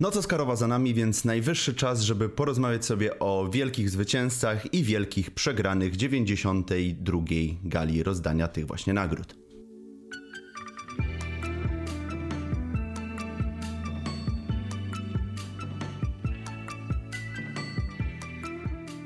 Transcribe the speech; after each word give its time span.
Noc 0.00 0.16
Oscarowa 0.16 0.56
za 0.56 0.66
nami, 0.66 0.94
więc 0.94 1.24
najwyższy 1.24 1.74
czas, 1.74 2.00
żeby 2.00 2.28
porozmawiać 2.28 2.84
sobie 2.84 3.18
o 3.18 3.48
wielkich 3.52 3.90
zwycięzcach 3.90 4.74
i 4.74 4.84
wielkich 4.84 5.30
przegranych 5.30 5.96
92. 5.96 7.18
gali 7.64 8.02
rozdania 8.02 8.48
tych 8.48 8.66
właśnie 8.66 8.92
nagród. 8.92 9.36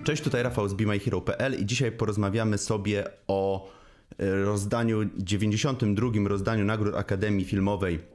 Cześć, 0.05 0.23
tutaj 0.23 0.43
Rafał 0.43 0.69
z 0.69 0.75
BeMyHero.pl 0.75 1.61
i 1.61 1.67
dzisiaj 1.67 1.93
porozmawiamy 1.93 2.59
sobie 2.59 3.05
o 3.27 3.71
e, 4.19 4.45
rozdaniu 4.45 4.99
92. 5.17 6.29
rozdaniu 6.29 6.65
nagród 6.65 6.95
Akademii 6.95 7.45
Filmowej, 7.45 8.12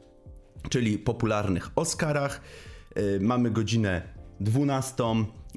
czyli 0.70 1.00
popularnych 1.00 1.70
Oscarach. 1.76 2.42
E, 2.96 3.20
Mamy 3.20 3.52
godzinę 3.52 4.02
12. 4.40 5.04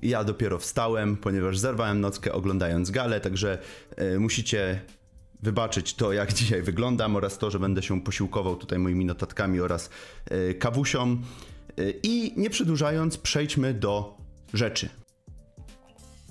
Ja 0.02 0.24
dopiero 0.24 0.58
wstałem, 0.58 1.16
ponieważ 1.16 1.58
zerwałem 1.58 2.00
nockę 2.00 2.32
oglądając 2.32 2.90
galę, 2.90 3.20
także 3.20 3.58
e, 3.96 4.18
musicie 4.18 4.80
wybaczyć 5.42 5.94
to, 5.94 6.12
jak 6.12 6.32
dzisiaj 6.38 6.62
wyglądam 6.62 7.16
oraz 7.16 7.38
to, 7.38 7.50
że 7.50 7.58
będę 7.58 7.82
się 7.82 8.00
posiłkował 8.00 8.56
tutaj 8.56 8.78
moimi 8.78 9.04
notatkami 9.04 9.60
oraz 9.60 9.90
e, 10.30 10.54
kawusią. 10.54 11.16
I 12.02 12.32
nie 12.36 12.50
przedłużając, 12.50 13.18
przejdźmy 13.18 13.74
do 13.74 14.18
rzeczy. 14.54 14.88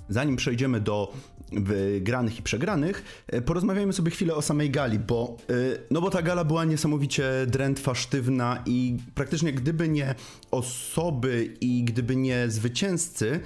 Zanim 0.08 0.36
przejdziemy 0.36 0.80
do 0.80 1.12
wygranych 1.52 2.38
i 2.38 2.42
przegranych, 2.42 3.24
e, 3.26 3.42
porozmawiajmy 3.42 3.92
sobie 3.92 4.10
chwilę 4.10 4.34
o 4.34 4.42
samej 4.42 4.70
gali, 4.70 4.98
bo, 4.98 5.36
e, 5.50 5.54
no 5.90 6.00
bo 6.00 6.10
ta 6.10 6.22
gala 6.22 6.44
była 6.44 6.64
niesamowicie 6.64 7.30
drętwa, 7.46 7.94
sztywna 7.94 8.62
i 8.66 8.96
praktycznie 9.14 9.52
gdyby 9.52 9.88
nie 9.88 10.14
osoby 10.50 11.54
i 11.60 11.84
gdyby 11.84 12.16
nie 12.16 12.50
zwycięzcy 12.50 13.40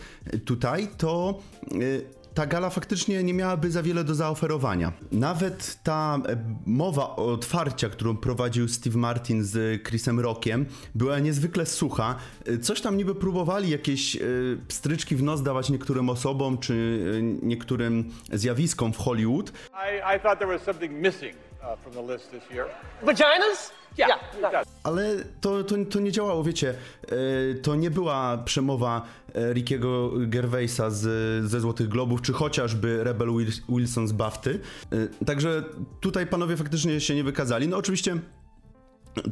tutaj, 0.45 0.89
to 0.97 1.41
e, 1.73 2.24
ta 2.35 2.47
gala 2.47 2.71
faktycznie 2.71 3.23
nie 3.23 3.35
miałaby 3.35 3.71
za 3.71 3.83
wiele 3.83 4.05
do 4.05 4.15
zaoferowania. 4.15 4.93
Nawet 5.13 5.79
ta 5.83 6.19
e, 6.29 6.37
mowa 6.67 7.17
otwarcia, 7.17 7.89
którą 7.89 8.17
prowadził 8.17 8.69
Steve 8.69 8.99
Martin 8.99 9.45
z 9.45 9.83
Chrisem 9.87 10.21
Rockiem, 10.21 10.67
była 10.95 11.19
niezwykle 11.19 11.67
sucha. 11.67 12.17
E, 12.47 12.59
Coś 12.59 12.81
tam 12.81 12.97
niby 12.97 13.15
próbowali 13.15 13.71
jakieś 13.71 14.17
e, 14.17 14.21
stryczki 14.69 15.17
w 15.17 15.23
nos 15.23 15.43
dawać 15.43 15.71
niektórym 15.71 16.09
osobom 16.09 16.59
czy 16.59 17.05
niektórym 17.43 18.11
zjawiskom 18.33 18.93
w 18.93 18.97
Hollywood, 18.97 19.51
I, 19.51 20.17
I 20.17 20.21
thought 20.21 20.39
there 20.39 20.53
was 20.59 20.63
something 20.63 20.93
missing 20.93 21.35
uh, 21.73 21.79
from 21.83 21.93
the 22.07 22.13
list 22.13 22.31
this 22.31 22.51
year. 22.51 22.67
Vaginas? 23.03 23.71
Yeah, 23.99 24.09
Yeah. 24.41 24.65
Ale 24.83 25.17
to, 25.41 25.65
to, 25.65 25.75
to 25.91 26.01
nie 26.01 26.13
działało, 26.13 26.45
wiecie, 26.45 26.75
e, 27.51 27.55
to 27.63 27.75
nie 27.75 27.91
była 27.91 28.39
przemowa 28.45 29.03
e, 29.35 29.53
Rickiego 29.53 30.11
Gervaisa 30.17 30.91
z, 30.91 31.01
ze 31.51 31.61
Złotych 31.61 31.89
Globów, 31.89 32.23
czy 32.23 32.33
chociażby 32.33 33.05
Rebel 33.05 33.29
Wil- 33.29 33.63
Wilson 33.69 34.09
z 34.09 34.13
Bafty. 34.13 34.61
E, 35.21 35.25
Także 35.25 35.63
tutaj 36.01 36.27
panowie 36.27 36.57
faktycznie 36.57 37.01
się 37.01 37.15
nie 37.15 37.25
wykazali. 37.25 37.69
No 37.69 37.77
oczywiście 37.77 38.17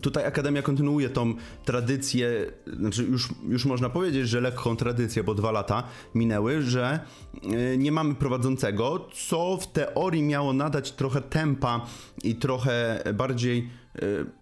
tutaj 0.03 0.27
Akademia 0.27 0.63
kontynuuje 0.63 1.11
tą 1.11 1.35
tradycję, 1.65 2.53
znaczy 2.67 3.05
już, 3.05 3.29
już 3.49 3.65
można 3.65 3.91
powiedzieć, 3.91 4.29
że 4.29 4.41
lekką 4.41 4.77
tradycję, 4.77 5.25
bo 5.25 5.35
dwa 5.35 5.53
lata 5.53 5.83
minęły, 6.15 6.63
że 6.63 7.01
e, 7.43 7.77
nie 7.77 7.93
mamy 7.93 8.15
prowadzącego, 8.15 9.09
co 9.29 9.57
w 9.57 9.73
teorii 9.73 10.23
miało 10.23 10.53
nadać 10.53 10.93
trochę 10.93 11.21
tempa 11.21 11.87
i 12.25 12.35
trochę 12.35 13.03
bardziej 13.15 13.71
e, 13.95 14.42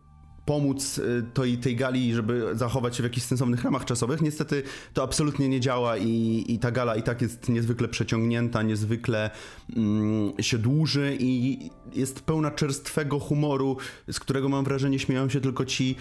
pomóc 0.50 0.98
y, 0.98 1.24
tej, 1.34 1.58
tej 1.58 1.76
gali, 1.76 2.14
żeby 2.14 2.50
zachować 2.54 2.96
się 2.96 3.02
w 3.02 3.06
jakichś 3.06 3.26
sensownych 3.26 3.64
ramach 3.64 3.84
czasowych. 3.84 4.20
Niestety 4.20 4.62
to 4.94 5.02
absolutnie 5.02 5.48
nie 5.48 5.60
działa 5.60 5.96
i, 5.96 6.44
i 6.48 6.58
ta 6.58 6.70
gala 6.70 6.96
i 6.96 7.02
tak 7.02 7.22
jest 7.22 7.48
niezwykle 7.48 7.88
przeciągnięta, 7.88 8.62
niezwykle 8.62 9.30
mm, 9.76 10.32
się 10.40 10.58
dłuży 10.58 11.16
i 11.20 11.58
jest 11.92 12.20
pełna 12.20 12.50
czerstwego 12.50 13.18
humoru, 13.18 13.76
z 14.12 14.20
którego 14.20 14.48
mam 14.48 14.64
wrażenie 14.64 14.98
śmieją 14.98 15.28
się 15.28 15.40
tylko 15.40 15.64
ci, 15.64 15.96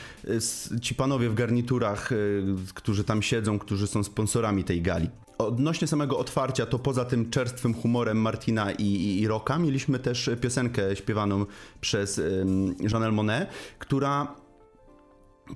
y, 0.75 0.79
ci 0.79 0.95
panowie 0.95 1.29
w 1.29 1.33
garniturach, 1.33 2.11
y, 2.11 2.43
którzy 2.73 3.03
tam 3.03 3.21
siedzą, 3.21 3.59
którzy 3.59 3.87
są 3.87 4.03
sponsorami 4.03 4.63
tej 4.63 4.81
gali. 4.81 5.09
Odnośnie 5.37 5.87
samego 5.87 6.17
otwarcia, 6.17 6.65
to 6.65 6.79
poza 6.79 7.05
tym 7.05 7.29
czerstwym 7.29 7.73
humorem 7.73 8.17
Martina 8.17 8.71
i, 8.71 8.83
i, 8.83 9.21
i 9.21 9.27
Rocka, 9.27 9.59
mieliśmy 9.59 9.99
też 9.99 10.29
piosenkę 10.41 10.95
śpiewaną 10.95 11.45
przez 11.81 12.17
ym, 12.17 12.75
Janelle 12.79 13.11
Monet, 13.11 13.49
która 13.79 14.38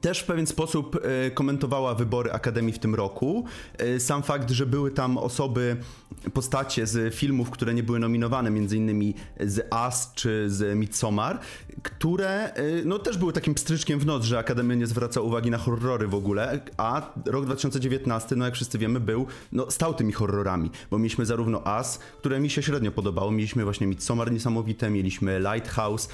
też 0.02 0.20
w 0.20 0.26
pewien 0.26 0.48
sposób 0.48 1.00
e, 1.04 1.31
komentowała 1.31 1.96
wybory 1.96 2.31
Akademii 2.31 2.74
w 2.74 2.80
tym 2.80 2.96
roku. 2.96 3.46
E, 3.78 4.00
Sam 4.00 4.24
fakt, 4.24 4.52
że 4.52 4.66
były 4.66 4.92
tam 4.92 5.18
osoby, 5.18 5.78
postacie 6.34 6.88
z 6.88 7.14
filmów, 7.14 7.50
które 7.50 7.74
nie 7.74 7.84
były 7.84 8.00
nominowane, 8.00 8.52
między 8.52 8.78
innymi 8.78 9.14
z 9.40 9.68
As 9.74 10.12
czy 10.16 10.50
z 10.50 10.78
Midsommar, 10.78 11.40
które 11.84 12.53
e, 12.53 12.64
no, 12.86 13.00
też 13.00 13.18
były 13.18 13.34
takim 13.34 13.53
pstryczkiem 13.53 14.00
w 14.00 14.06
noc, 14.06 14.24
że 14.24 14.40
Akademia 14.40 14.76
nie 14.76 14.88
zwraca 14.88 15.22
uwagi 15.22 15.52
na 15.52 15.58
horrory 15.58 16.08
w 16.08 16.16
ogóle, 16.16 16.59
a 16.78 17.14
rok 17.26 17.46
2019, 17.46 18.36
no 18.36 18.46
jak 18.46 18.53
wszyscy 18.53 18.78
wiemy, 18.78 19.00
był, 19.00 19.26
no 19.52 19.72
stał 19.72 19.94
tymi 19.94 20.14
horrorami, 20.14 20.72
bo 20.92 20.98
mieliśmy 20.98 21.26
zarówno 21.26 21.68
As, 21.68 22.00
które 22.20 22.40
mi 22.40 22.50
się 22.50 22.64
średnio 22.64 22.92
podobało, 22.92 23.32
mieliśmy 23.32 23.64
właśnie 23.64 23.88
Midsommar 23.88 24.32
niesamowite, 24.32 24.90
mieliśmy 24.90 25.40
Lighthouse, 25.40 26.09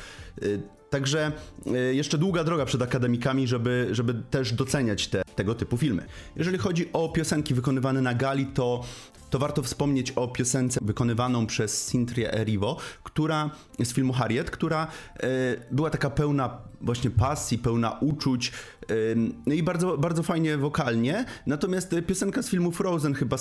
Także 0.89 1.31
y, 1.67 1.95
jeszcze 1.95 2.17
długa 2.17 2.44
droga 2.44 2.66
przed 2.66 2.81
akademikami, 2.81 3.47
żeby, 3.47 3.88
żeby 3.91 4.16
też 4.31 4.53
doceniać 4.53 5.07
te, 5.07 5.22
tego 5.35 5.55
typu 5.55 5.77
filmy. 5.77 6.05
Jeżeli 6.35 6.57
chodzi 6.57 6.89
o 6.94 7.09
piosenki 7.09 7.53
wykonywane 7.53 8.01
na 8.01 8.13
gali, 8.13 8.45
to, 8.45 8.83
to 9.29 9.39
warto 9.39 9.63
wspomnieć 9.63 10.11
o 10.11 10.27
piosence 10.27 10.79
wykonywaną 10.83 11.47
przez 11.47 11.85
Cynthia 11.85 12.31
Erivo, 12.31 12.77
która 13.03 13.50
z 13.83 13.94
filmu 13.94 14.13
Harriet, 14.13 14.51
która 14.51 14.88
y, 15.23 15.27
była 15.72 15.89
taka 15.89 16.09
pełna 16.09 16.57
właśnie 16.81 17.09
pasji, 17.09 17.57
pełna 17.57 17.91
uczuć, 17.91 18.51
y, 18.91 19.16
no 19.45 19.53
i 19.53 19.63
bardzo, 19.63 19.97
bardzo 19.97 20.23
fajnie 20.23 20.57
wokalnie. 20.57 21.25
Natomiast 21.47 21.95
piosenka 22.07 22.41
z 22.41 22.50
filmu 22.50 22.71
Frozen 22.71 23.13
chyba 23.13 23.38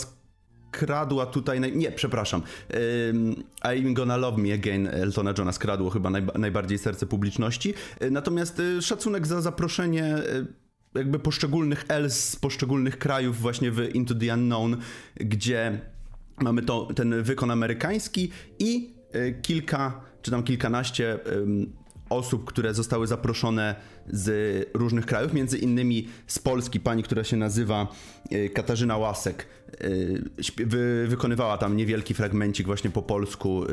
skradła 0.72 1.26
tutaj. 1.26 1.60
Naj... 1.60 1.76
Nie, 1.76 1.92
przepraszam. 1.92 2.42
Ym, 3.10 3.34
I'm 3.64 3.92
Gonna 3.92 4.16
Love 4.16 4.38
Me 4.42 4.54
Again 4.54 4.86
Eltona 4.86 5.34
Johna 5.38 5.52
skradło 5.52 5.90
chyba 5.90 6.10
najba- 6.10 6.38
najbardziej 6.38 6.78
serce 6.78 7.06
publiczności. 7.06 7.74
Y, 8.02 8.10
Natomiast 8.10 8.60
y, 8.60 8.82
szacunek 8.82 9.26
za 9.26 9.40
zaproszenie. 9.40 10.16
y, 10.16 10.46
Jakby 10.94 11.18
poszczególnych 11.18 11.84
L 11.88 12.10
z 12.10 12.36
poszczególnych 12.36 12.98
krajów, 12.98 13.40
właśnie 13.40 13.70
w 13.70 13.94
Into 13.94 14.14
the 14.14 14.34
Unknown, 14.34 14.76
gdzie 15.16 15.80
mamy 16.40 16.62
to, 16.62 16.88
ten 16.94 17.22
wykon 17.22 17.50
amerykański 17.50 18.30
i 18.58 18.94
kilka, 19.42 20.00
czy 20.22 20.30
tam 20.30 20.42
kilkanaście 20.42 21.18
ym, 21.36 21.72
osób, 22.10 22.44
które 22.44 22.74
zostały 22.74 23.06
zaproszone 23.06 23.74
z 24.06 24.68
różnych 24.74 25.06
krajów, 25.06 25.32
między 25.32 25.58
innymi 25.58 26.08
z 26.26 26.38
Polski, 26.38 26.80
pani, 26.80 27.02
która 27.02 27.24
się 27.24 27.36
nazywa 27.36 27.86
y, 28.32 28.50
Katarzyna 28.50 28.96
Łasek, 28.96 29.46
śpie- 30.42 30.66
wy, 30.66 31.06
wykonywała 31.08 31.58
tam 31.58 31.76
niewielki 31.76 32.14
fragmencik 32.14 32.66
właśnie 32.66 32.90
po 32.90 33.02
polsku 33.02 33.64
y, 33.64 33.68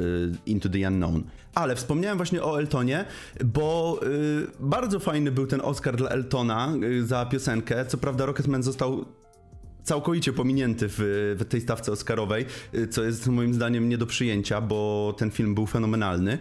Into 0.45 0.69
the 0.69 0.87
Unknown. 0.87 1.23
Ale 1.55 1.75
wspomniałem 1.75 2.17
właśnie 2.17 2.43
o 2.43 2.59
Eltonie, 2.59 3.05
bo 3.45 3.99
bardzo 4.59 4.99
fajny 4.99 5.31
był 5.31 5.47
ten 5.47 5.61
Oscar 5.61 5.95
dla 5.95 6.09
Eltona 6.09 6.73
za 7.03 7.25
piosenkę. 7.25 7.85
Co 7.85 7.97
prawda 7.97 8.25
Rocketman 8.25 8.63
został 8.63 9.05
całkowicie 9.85 10.33
pominięty 10.33 10.85
w, 10.89 10.95
w 11.39 11.45
tej 11.45 11.61
stawce 11.61 11.91
Oscarowej, 11.91 12.45
y, 12.75 12.87
co 12.87 13.03
jest 13.03 13.27
moim 13.27 13.53
zdaniem 13.53 13.89
nie 13.89 13.97
do 13.97 14.05
przyjęcia, 14.05 14.61
bo 14.61 15.13
ten 15.17 15.31
film 15.31 15.55
był 15.55 15.65
fenomenalny. 15.65 16.37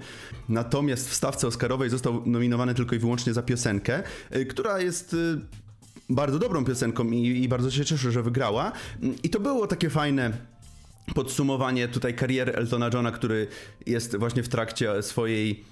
Natomiast 0.49 1.11
w 1.11 1.15
stawce 1.15 1.47
Oscarowej 1.47 1.91
został 1.91 2.23
nominowany 2.27 2.75
tylko 2.75 2.95
i 2.95 2.99
wyłącznie 2.99 3.33
za 3.33 3.43
piosenkę, 3.43 4.03
y, 4.37 4.47
która 4.47 4.81
jest 4.81 5.15
y, 5.15 5.41
bardzo 6.09 6.39
dobrą 6.39 6.65
piosenką 6.65 7.11
i, 7.11 7.43
i 7.43 7.49
bardzo 7.49 7.71
się 7.71 7.85
cieszę, 7.85 8.13
że 8.13 8.23
wygrała. 8.23 8.73
I 9.23 9.31
to 9.31 9.41
było 9.41 9.67
takie 9.67 9.91
fajne 9.91 10.33
podsumowanie 11.15 11.89
tutaj 11.89 12.15
kariery 12.15 12.53
Eltona 12.53 12.91
Johna, 12.95 13.11
który 13.13 13.47
jest 13.87 14.17
właśnie 14.17 14.43
w 14.43 14.49
trakcie 14.49 15.03
swojej 15.03 15.65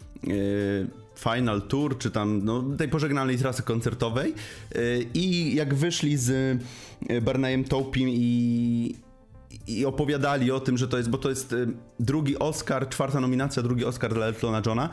final 1.15 1.63
tour, 1.63 1.99
czy 1.99 2.11
tam 2.11 2.45
no, 2.45 2.65
tej 2.79 2.89
pożegnalnej 2.89 3.39
trasy 3.39 3.63
koncertowej 3.63 4.35
E, 4.75 5.03
i 5.15 5.55
jak 5.55 5.75
wyszli 5.75 6.17
z 6.17 6.31
e, 7.09 7.21
Barneyem 7.21 7.65
Taupim 7.65 8.09
i 8.09 8.95
i 9.67 9.85
opowiadali 9.85 10.51
o 10.51 10.61
tym, 10.61 10.79
że 10.79 10.89
to 10.89 10.97
jest, 10.97 11.11
bo 11.11 11.19
to 11.19 11.29
jest 11.29 11.53
e, 11.53 11.57
drugi 12.01 12.39
Oscar, 12.39 12.89
czwarta 12.89 13.21
nominacja, 13.21 13.63
drugi 13.63 13.85
Oscar 13.85 14.15
dla 14.15 14.27
Eltona 14.27 14.63
Johna. 14.67 14.89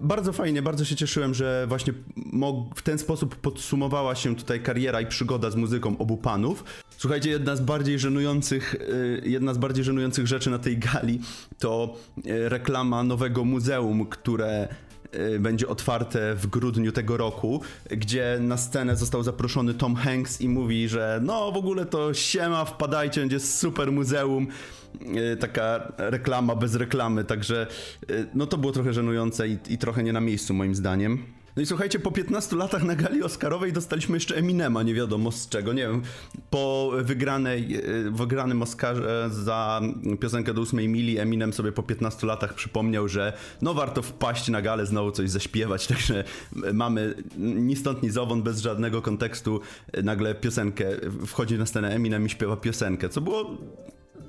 Bardzo 0.00 0.32
fajnie, 0.32 0.62
bardzo 0.62 0.84
się 0.84 0.96
cieszyłem, 0.96 1.34
że 1.34 1.66
właśnie 1.68 1.92
w 2.76 2.82
ten 2.82 2.98
sposób 2.98 3.36
podsumowała 3.36 4.14
się 4.14 4.36
tutaj 4.36 4.62
kariera 4.62 5.00
i 5.00 5.06
przygoda 5.06 5.50
z 5.50 5.56
muzyką 5.56 5.98
obu 5.98 6.16
panów. 6.16 6.64
Słuchajcie, 6.98 7.30
jedna 7.30 7.56
z 7.56 7.60
bardziej 7.60 7.98
żenujących, 7.98 8.74
jedna 9.22 9.54
z 9.54 9.58
bardziej 9.58 9.84
żenujących 9.84 10.26
rzeczy 10.26 10.50
na 10.50 10.58
tej 10.58 10.78
gali 10.78 11.20
to 11.58 11.96
reklama 12.26 13.04
nowego 13.04 13.44
muzeum, 13.44 14.06
które 14.06 14.68
y, 14.68 14.91
będzie 15.40 15.68
otwarte 15.68 16.34
w 16.34 16.46
grudniu 16.46 16.92
tego 16.92 17.16
roku, 17.16 17.60
gdzie 17.90 18.38
na 18.40 18.56
scenę 18.56 18.96
został 18.96 19.22
zaproszony 19.22 19.74
Tom 19.74 19.94
Hanks 19.94 20.40
i 20.40 20.48
mówi, 20.48 20.88
że 20.88 21.20
no 21.22 21.52
w 21.52 21.56
ogóle 21.56 21.86
to 21.86 22.14
siema, 22.14 22.64
wpadajcie, 22.64 23.20
będzie 23.20 23.40
super 23.40 23.92
muzeum. 23.92 24.46
Y, 25.32 25.36
taka 25.36 25.92
reklama 25.98 26.54
bez 26.54 26.74
reklamy, 26.74 27.24
także 27.24 27.66
y, 28.10 28.26
no 28.34 28.46
to 28.46 28.58
było 28.58 28.72
trochę 28.72 28.92
żenujące 28.92 29.48
i, 29.48 29.58
i 29.68 29.78
trochę 29.78 30.02
nie 30.02 30.12
na 30.12 30.20
miejscu 30.20 30.54
moim 30.54 30.74
zdaniem. 30.74 31.24
No 31.56 31.62
i 31.62 31.66
słuchajcie, 31.66 31.98
po 31.98 32.12
15 32.12 32.56
latach 32.56 32.82
na 32.82 32.96
gali 32.96 33.22
Oscarowej 33.22 33.72
dostaliśmy 33.72 34.16
jeszcze 34.16 34.36
Eminema, 34.36 34.82
nie 34.82 34.94
wiadomo 34.94 35.32
z 35.32 35.48
czego, 35.48 35.72
nie 35.72 35.82
wiem, 35.82 36.02
po 36.50 36.92
wygranej, 37.02 37.76
e, 37.76 38.10
wygranym 38.10 38.62
Oscarze 38.62 39.30
za 39.32 39.80
piosenkę 40.20 40.54
do 40.54 40.62
8 40.62 40.92
mili 40.92 41.18
Eminem 41.18 41.52
sobie 41.52 41.72
po 41.72 41.82
15 41.82 42.26
latach 42.26 42.54
przypomniał, 42.54 43.08
że 43.08 43.32
no 43.62 43.74
warto 43.74 44.02
wpaść 44.02 44.48
na 44.48 44.62
galę, 44.62 44.86
znowu 44.86 45.10
coś 45.10 45.30
zaśpiewać, 45.30 45.86
także 45.92 46.24
mamy 46.72 47.14
ni 47.36 47.76
stąd 47.76 48.02
ni 48.02 48.10
zowąd, 48.10 48.44
bez 48.44 48.60
żadnego 48.60 49.02
kontekstu, 49.02 49.60
nagle 50.02 50.34
piosenkę, 50.34 50.86
wchodzi 51.26 51.58
na 51.58 51.66
scenę 51.66 51.94
Eminem 51.94 52.26
i 52.26 52.28
śpiewa 52.28 52.56
piosenkę, 52.56 53.08
co 53.08 53.20
było 53.20 53.58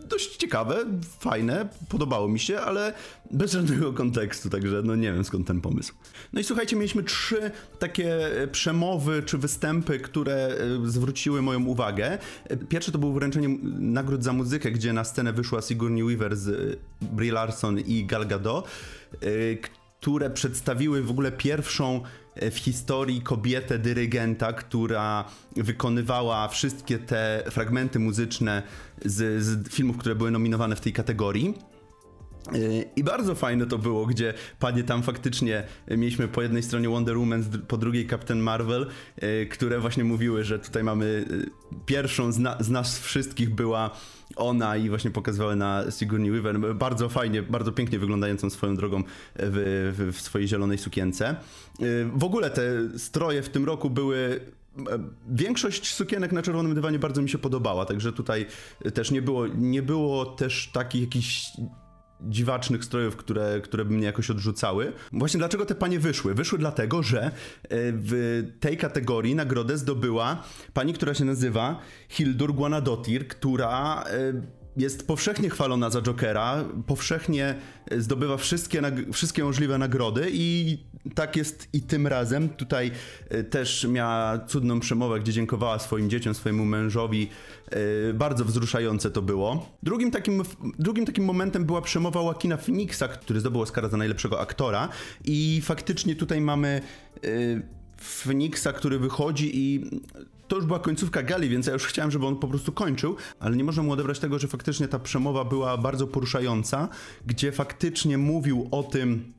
dość 0.09 0.37
ciekawe, 0.37 0.85
fajne, 1.19 1.69
podobało 1.89 2.27
mi 2.27 2.39
się, 2.39 2.59
ale 2.59 2.93
bez 3.31 3.51
żadnego 3.51 3.93
kontekstu, 3.93 4.49
także 4.49 4.81
no 4.83 4.95
nie 4.95 5.13
wiem 5.13 5.25
skąd 5.25 5.47
ten 5.47 5.61
pomysł. 5.61 5.93
No 6.33 6.39
i 6.41 6.43
słuchajcie, 6.43 6.75
mieliśmy 6.75 7.03
trzy 7.03 7.51
takie 7.79 8.19
przemowy 8.51 9.23
czy 9.25 9.37
występy, 9.37 9.99
które 9.99 10.35
e, 10.35 10.55
zwróciły 10.89 11.41
moją 11.41 11.65
uwagę. 11.65 12.17
Pierwsze 12.69 12.91
to 12.91 12.97
było 12.97 13.13
wręczenie 13.13 13.57
nagród 13.79 14.23
za 14.23 14.33
muzykę, 14.33 14.71
gdzie 14.71 14.93
na 14.93 15.03
scenę 15.03 15.33
wyszła 15.33 15.61
Sigourney 15.61 16.03
Weaver 16.03 16.35
z 16.35 16.79
Brie 17.01 17.31
Larson 17.31 17.79
i 17.79 18.05
Gal 18.05 18.27
Gadot, 18.27 18.65
e, 18.65 19.27
które 19.99 20.29
przedstawiły 20.29 21.03
w 21.03 21.09
ogóle 21.11 21.31
pierwszą 21.31 22.01
e, 22.03 22.22
w 22.35 22.57
historii 22.57 23.21
kobietę 23.21 23.79
dyrygenta, 23.79 24.53
która 24.53 25.25
wykonywała 25.55 26.47
wszystkie 26.47 26.99
te 26.99 27.43
fragmenty 27.51 27.99
muzyczne 27.99 28.63
z, 29.05 29.43
z 29.43 29.69
filmów, 29.69 29.97
które 29.97 30.15
były 30.15 30.31
nominowane 30.31 30.75
w 30.75 30.81
tej 30.81 30.93
kategorii. 30.93 31.72
E, 32.47 32.83
I 32.95 33.03
bardzo 33.03 33.35
fajne 33.35 33.65
to 33.65 33.77
było, 33.77 34.05
gdzie 34.05 34.33
panie 34.59 34.83
tam 34.83 35.03
faktycznie 35.03 35.63
mieliśmy 35.87 36.27
po 36.27 36.41
jednej 36.41 36.63
stronie 36.63 36.89
Wonder 36.89 37.17
Woman, 37.17 37.43
po 37.67 37.77
drugiej 37.77 38.07
Captain 38.07 38.39
Marvel, 38.39 38.87
e, 39.17 39.45
które 39.45 39.79
właśnie 39.79 40.03
mówiły, 40.03 40.43
że 40.43 40.59
tutaj 40.59 40.83
mamy 40.83 41.25
pierwszą 41.85 42.31
z, 42.31 42.39
na, 42.39 42.63
z 42.63 42.69
nas 42.69 42.99
wszystkich 42.99 43.55
była 43.55 43.91
ona 44.35 44.77
i 44.77 44.89
właśnie 44.89 45.11
pokazywały 45.11 45.55
na 45.55 45.83
Sigourney 45.91 46.31
Weaver 46.31 46.75
bardzo 46.75 47.09
fajnie, 47.09 47.43
bardzo 47.43 47.71
pięknie 47.71 47.99
wyglądającą 47.99 48.49
swoją 48.49 48.75
drogą 48.75 49.03
w, 49.35 49.93
w, 49.97 50.17
w 50.17 50.21
swojej 50.21 50.47
zielonej 50.47 50.77
sukience. 50.77 51.35
W 52.15 52.23
ogóle 52.23 52.49
te 52.49 52.63
stroje 52.99 53.41
w 53.41 53.49
tym 53.49 53.65
roku 53.65 53.89
były 53.89 54.39
e, 54.77 54.99
Większość 55.29 55.93
sukienek 55.93 56.31
na 56.31 56.41
czerwonym 56.41 56.75
dywanie 56.75 56.99
bardzo 56.99 57.21
mi 57.21 57.29
się 57.29 57.37
podobała, 57.37 57.85
także 57.85 58.11
tutaj 58.11 58.45
też 58.93 59.11
nie 59.11 59.21
było, 59.21 59.47
nie 59.47 59.81
było 59.81 60.25
też 60.25 60.69
takich 60.73 61.01
jakichś 61.01 61.51
dziwacznych 62.29 62.85
strojów, 62.85 63.15
które, 63.15 63.61
które 63.63 63.85
by 63.85 63.93
mnie 63.93 64.05
jakoś 64.05 64.29
odrzucały. 64.29 64.93
Właśnie 65.11 65.37
dlaczego 65.37 65.65
te 65.65 65.75
panie 65.75 65.99
wyszły? 65.99 66.33
Wyszły 66.33 66.59
dlatego, 66.59 67.03
że 67.03 67.25
e, 67.25 67.31
w 67.91 68.43
tej 68.59 68.77
kategorii 68.77 69.35
nagrodę 69.35 69.77
zdobyła 69.77 70.43
pani, 70.73 70.93
która 70.93 71.13
się 71.13 71.25
nazywa 71.25 71.79
Hildur 72.09 72.53
Guanadotir, 72.53 73.27
która 73.27 74.03
e, 74.03 74.62
jest 74.77 75.07
powszechnie 75.07 75.49
chwalona 75.49 75.89
za 75.89 76.01
Jokera, 76.01 76.65
powszechnie 76.87 77.55
zdobywa 77.97 78.37
wszystkie, 78.37 78.81
wszystkie 79.13 79.43
możliwe 79.43 79.77
nagrody 79.77 80.27
i 80.31 80.77
tak 81.15 81.35
jest 81.35 81.67
i 81.73 81.81
tym 81.81 82.07
razem. 82.07 82.49
Tutaj 82.49 82.91
e, 83.29 83.43
też 83.43 83.87
miała 83.89 84.39
cudną 84.39 84.79
przemowę, 84.79 85.19
gdzie 85.19 85.33
dziękowała 85.33 85.79
swoim 85.79 86.09
dzieciom, 86.09 86.33
swojemu 86.33 86.65
mężowi. 86.65 87.29
E, 88.09 88.13
bardzo 88.13 88.45
wzruszające 88.45 89.11
to 89.11 89.21
było. 89.21 89.69
Drugim 89.83 90.11
takim, 90.11 90.43
drugim 90.79 91.05
takim 91.05 91.25
momentem 91.25 91.65
była 91.65 91.81
przemowa 91.81 92.21
Joaquina 92.21 92.57
Phoenixa, 92.57 93.07
który 93.07 93.39
zdobył 93.39 93.61
Oscara 93.61 93.89
za 93.89 93.97
najlepszego 93.97 94.39
aktora 94.39 94.89
i 95.25 95.61
faktycznie 95.63 96.15
tutaj 96.15 96.41
mamy 96.41 96.81
e, 97.23 97.29
Phoenixa, 97.97 98.73
który 98.75 98.99
wychodzi 98.99 99.51
i 99.53 99.89
to 100.53 100.57
już 100.57 100.65
była 100.65 100.79
końcówka 100.79 101.23
gali, 101.23 101.49
więc 101.49 101.67
ja 101.67 101.73
już 101.73 101.85
chciałem, 101.85 102.11
żeby 102.11 102.25
on 102.25 102.35
po 102.35 102.47
prostu 102.47 102.71
kończył, 102.71 103.15
ale 103.39 103.55
nie 103.55 103.63
można 103.63 103.83
mu 103.83 103.91
odebrać 103.91 104.19
tego, 104.19 104.39
że 104.39 104.47
faktycznie 104.47 104.87
ta 104.87 104.99
przemowa 104.99 105.45
była 105.45 105.77
bardzo 105.77 106.07
poruszająca, 106.07 106.89
gdzie 107.25 107.51
faktycznie 107.51 108.17
mówił 108.17 108.67
o 108.71 108.83
tym, 108.83 109.33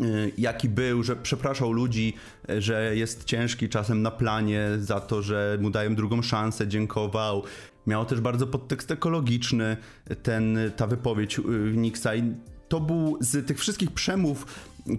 y, 0.00 0.32
jaki 0.38 0.68
był, 0.68 1.02
że 1.02 1.16
przepraszał 1.16 1.72
ludzi, 1.72 2.14
y, 2.50 2.62
że 2.62 2.96
jest 2.96 3.24
ciężki 3.24 3.68
czasem 3.68 4.02
na 4.02 4.10
planie 4.10 4.68
za 4.78 5.00
to, 5.00 5.22
że 5.22 5.58
mu 5.60 5.70
dają 5.70 5.94
drugą 5.94 6.22
szansę, 6.22 6.68
dziękował. 6.68 7.42
Miał 7.86 8.04
też 8.04 8.20
bardzo 8.20 8.46
podtekst 8.46 8.90
ekologiczny 8.90 9.76
ten, 10.22 10.58
ta 10.76 10.86
wypowiedź 10.86 11.38
y, 11.38 11.42
Nixa 11.76 12.14
i 12.14 12.34
to 12.68 12.80
był 12.80 13.18
z 13.20 13.46
tych 13.46 13.58
wszystkich 13.58 13.90
przemów, 13.90 14.46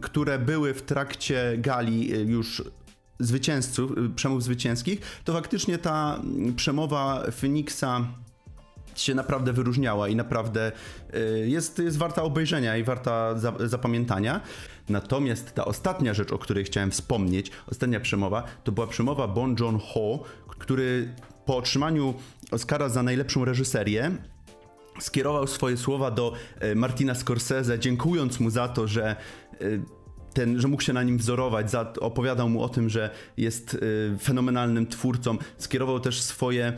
które 0.02 0.40
były 0.40 0.74
w 0.74 0.82
trakcie 0.82 1.58
gali 1.58 2.10
już 2.30 2.64
zwycięzców, 3.20 3.98
y, 3.98 4.10
przemów 4.16 4.44
zwycięskich, 4.44 5.00
to 5.24 5.34
faktycznie 5.34 5.78
ta 5.78 6.20
mm, 6.24 6.56
przemowa 6.56 7.24
Phoenixa 7.32 8.08
się 8.96 9.16
naprawdę 9.16 9.54
wyróżniała 9.54 10.08
i 10.08 10.16
naprawdę 10.16 10.72
y, 11.16 11.50
jest, 11.50 11.80
jest 11.80 11.98
warta 11.98 12.24
obejrzenia 12.24 12.78
i 12.78 12.84
warta 12.84 13.36
zapamiętania. 13.60 14.42
Natomiast 14.90 15.56
ta 15.56 15.66
ostatnia 15.66 16.14
rzecz, 16.14 16.32
o 16.32 16.38
której 16.38 16.64
chciałem 16.64 16.92
wspomnieć, 16.92 17.52
ostatnia 17.72 18.00
przemowa, 18.00 18.44
to 18.64 18.72
była 18.72 18.88
przemowa 18.88 19.28
Bon 19.28 19.56
John 19.60 19.80
Ho, 19.80 20.24
który 20.48 21.16
po 21.46 21.58
otrzymaniu 21.58 22.14
Oscara 22.52 22.90
za 22.90 23.04
najlepszą 23.04 23.46
reżyserię 23.46 24.12
skierował 25.00 25.48
swoje 25.48 25.78
słowa 25.78 26.12
do 26.12 26.34
y, 26.64 26.76
Martina 26.76 27.16
Scorsese, 27.16 27.80
dziękując 27.80 28.40
mu 28.40 28.50
za 28.50 28.68
to, 28.68 28.88
że 28.88 29.16
ten, 30.34 30.62
że 30.62 30.68
mógł 30.68 30.84
się 30.84 30.94
na 30.94 31.04
nim 31.04 31.18
wzorować, 31.18 31.72
za, 31.72 31.94
opowiadał 32.00 32.50
mu 32.50 32.64
o 32.64 32.70
tym, 32.70 32.90
że 32.90 33.10
jest 33.38 33.74
y, 33.74 34.18
fenomenalnym 34.22 34.88
twórcą. 34.88 35.38
Skierował 35.58 36.00
też 36.00 36.22
swoje 36.22 36.74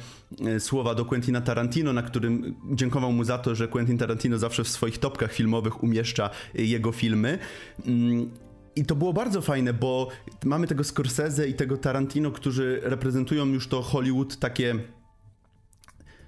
y, 0.56 0.60
słowa 0.60 0.96
do 0.96 1.06
Quentina 1.06 1.42
Tarantino, 1.42 1.94
na 1.94 2.02
którym 2.02 2.56
dziękował 2.72 3.12
mu 3.12 3.24
za 3.24 3.38
to, 3.38 3.56
że 3.56 3.68
Quentin 3.68 3.98
Tarantino 3.98 4.38
zawsze 4.38 4.64
w 4.64 4.68
swoich 4.68 4.98
topkach 4.98 5.34
filmowych 5.34 5.84
umieszcza 5.84 6.30
y, 6.60 6.66
jego 6.66 6.92
filmy. 6.92 7.40
Mm, 7.86 8.30
I 8.76 8.86
to 8.86 8.96
było 8.96 9.14
bardzo 9.14 9.42
fajne, 9.42 9.74
bo 9.74 10.08
mamy 10.46 10.68
tego 10.68 10.84
Scorsese 10.84 11.48
i 11.48 11.54
tego 11.54 11.78
Tarantino, 11.78 12.32
którzy 12.32 12.80
reprezentują 12.84 13.46
już 13.46 13.68
to 13.68 13.82
Hollywood 13.82 14.40
takie, 14.40 14.76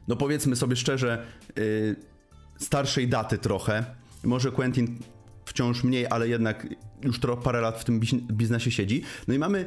no 0.08 0.16
powiedzmy 0.16 0.56
sobie 0.56 0.76
szczerze, 0.76 1.26
y, 1.58 1.96
starszej 2.58 3.08
daty 3.08 3.38
trochę. 3.38 3.86
Może 4.24 4.52
Quentin 4.52 4.98
wciąż 5.54 5.84
mniej, 5.84 6.08
ale 6.10 6.28
jednak 6.28 6.68
już 7.04 7.20
trochę 7.20 7.42
parę 7.42 7.62
lat 7.62 7.82
w 7.82 7.84
tym 7.84 8.00
biznesie 8.32 8.72
siedzi. 8.72 9.04
No 9.28 9.34
i 9.34 9.40
mamy 9.40 9.66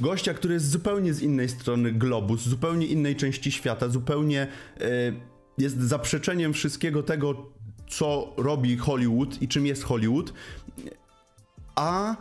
gościa, 0.00 0.34
który 0.34 0.54
jest 0.54 0.70
zupełnie 0.70 1.14
z 1.14 1.22
innej 1.22 1.48
strony 1.48 1.92
globu, 1.92 2.36
z 2.36 2.48
zupełnie 2.48 2.86
innej 2.86 3.16
części 3.16 3.52
świata, 3.52 3.88
zupełnie 3.88 4.46
y, 4.80 5.14
jest 5.58 5.80
zaprzeczeniem 5.80 6.52
wszystkiego 6.52 7.02
tego, 7.02 7.50
co 7.88 8.34
robi 8.36 8.76
Hollywood 8.76 9.42
i 9.42 9.48
czym 9.48 9.66
jest 9.66 9.82
Hollywood. 9.82 10.32
A 11.74 12.16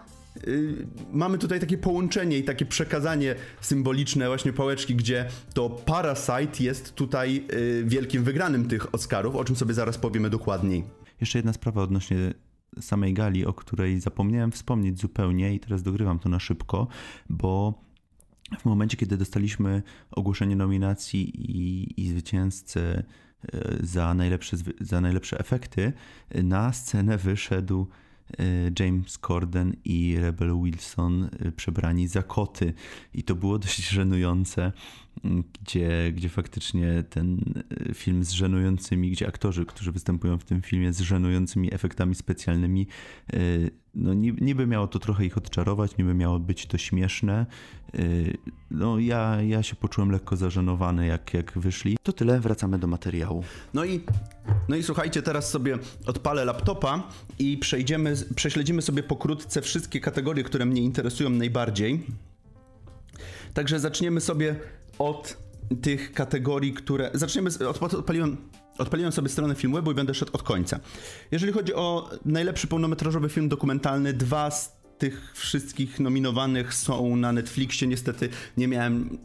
y, 0.47 0.87
mamy 1.11 1.37
tutaj 1.37 1.59
takie 1.59 1.77
połączenie 1.77 2.37
i 2.37 2.43
takie 2.43 2.65
przekazanie 2.65 3.35
symboliczne 3.61 4.27
właśnie 4.27 4.53
pałeczki, 4.53 4.95
gdzie 4.95 5.25
to 5.53 5.69
Parasite 5.69 6.63
jest 6.63 6.95
tutaj 6.95 7.45
y, 7.53 7.83
wielkim 7.85 8.23
wygranym 8.23 8.67
tych 8.67 8.93
Oscarów, 8.95 9.35
o 9.35 9.43
czym 9.43 9.55
sobie 9.55 9.73
zaraz 9.73 9.97
powiemy 9.97 10.29
dokładniej. 10.29 10.98
Jeszcze 11.21 11.37
jedna 11.37 11.53
sprawa 11.53 11.81
odnośnie 11.81 12.33
samej 12.79 13.13
gali, 13.13 13.45
o 13.45 13.53
której 13.53 13.99
zapomniałem 13.99 14.51
wspomnieć 14.51 14.99
zupełnie 14.99 15.53
i 15.53 15.59
teraz 15.59 15.83
dogrywam 15.83 16.19
to 16.19 16.29
na 16.29 16.39
szybko, 16.39 16.87
bo 17.29 17.83
w 18.59 18.65
momencie, 18.65 18.97
kiedy 18.97 19.17
dostaliśmy 19.17 19.83
ogłoszenie 20.11 20.55
nominacji 20.55 21.51
i, 21.51 22.01
i 22.01 22.07
e, 22.77 23.03
za 23.79 24.13
najlepsze, 24.13 24.57
za 24.81 25.01
najlepsze 25.01 25.39
efekty, 25.39 25.93
na 26.43 26.73
scenę 26.73 27.17
wyszedł 27.17 27.87
James 28.79 29.17
Corden 29.17 29.73
i 29.85 30.17
Rebel 30.19 30.61
Wilson 30.63 31.29
e, 31.39 31.51
przebrani 31.51 32.07
za 32.07 32.23
koty. 32.23 32.73
I 33.13 33.23
to 33.23 33.35
było 33.35 33.59
dość 33.59 33.89
żenujące, 33.89 34.71
gdzie, 35.61 36.11
gdzie 36.13 36.29
faktycznie 36.29 37.03
ten 37.09 37.39
e, 37.89 37.93
film 37.93 38.23
z 38.23 38.31
żenującymi, 38.31 39.11
gdzie 39.11 39.27
aktorzy, 39.27 39.65
którzy 39.65 39.91
występują 39.91 40.37
w 40.37 40.45
tym 40.45 40.61
filmie 40.61 40.93
z 40.93 40.99
żenującymi 40.99 41.73
efektami 41.73 42.15
specjalnymi, 42.15 42.87
e, 43.33 43.37
no 43.99 44.13
niby 44.13 44.67
miało 44.67 44.87
to 44.87 44.99
trochę 44.99 45.25
ich 45.25 45.37
odczarować, 45.37 45.97
niby 45.97 46.13
miało 46.13 46.39
być 46.39 46.65
to 46.65 46.77
śmieszne. 46.77 47.45
E, 47.93 47.99
no 48.71 48.99
ja, 48.99 49.41
ja 49.41 49.63
się 49.63 49.75
poczułem 49.75 50.11
lekko 50.11 50.35
zażenowany, 50.35 51.07
jak, 51.07 51.33
jak 51.33 51.59
wyszli. 51.59 51.97
To 52.03 52.13
tyle, 52.13 52.39
wracamy 52.39 52.79
do 52.79 52.87
materiału. 52.87 53.43
No 53.73 53.85
i 53.85 54.01
No 54.69 54.75
i 54.75 54.83
słuchajcie, 54.83 55.21
teraz 55.21 55.49
sobie 55.49 55.77
odpalę 56.05 56.45
laptopa 56.45 57.09
i 57.39 57.57
przejdziemy, 57.57 58.13
prześledzimy 58.35 58.81
sobie 58.81 59.03
pokrótce 59.03 59.61
wszystkie 59.61 59.99
kategorie, 59.99 60.43
które 60.43 60.65
mnie 60.65 60.81
interesują 60.81 61.29
najbardziej. 61.29 62.05
Także 63.53 63.79
zaczniemy 63.79 64.21
sobie 64.21 64.55
od 64.99 65.37
tych 65.81 66.13
kategorii, 66.13 66.73
które. 66.73 67.11
Zaczniemy. 67.13 67.49
Od, 67.69 67.93
odpaliłem, 67.93 68.37
odpaliłem 68.79 69.11
sobie 69.11 69.29
stronę 69.29 69.55
Filmwebu 69.55 69.91
i 69.91 69.95
będę 69.95 70.13
szedł 70.13 70.31
od 70.33 70.43
końca. 70.43 70.79
Jeżeli 71.31 71.53
chodzi 71.53 71.73
o 71.73 72.09
najlepszy 72.25 72.67
pełnometrażowy 72.67 73.29
film 73.29 73.49
dokumentalny, 73.49 74.13
dwa 74.13 74.51
z 74.51 74.79
tych 74.97 75.31
wszystkich 75.35 75.99
nominowanych 75.99 76.73
są 76.73 77.15
na 77.15 77.31
Netflixie. 77.31 77.87
Niestety 77.87 78.29
nie 78.57 78.67
miałem 78.67 79.17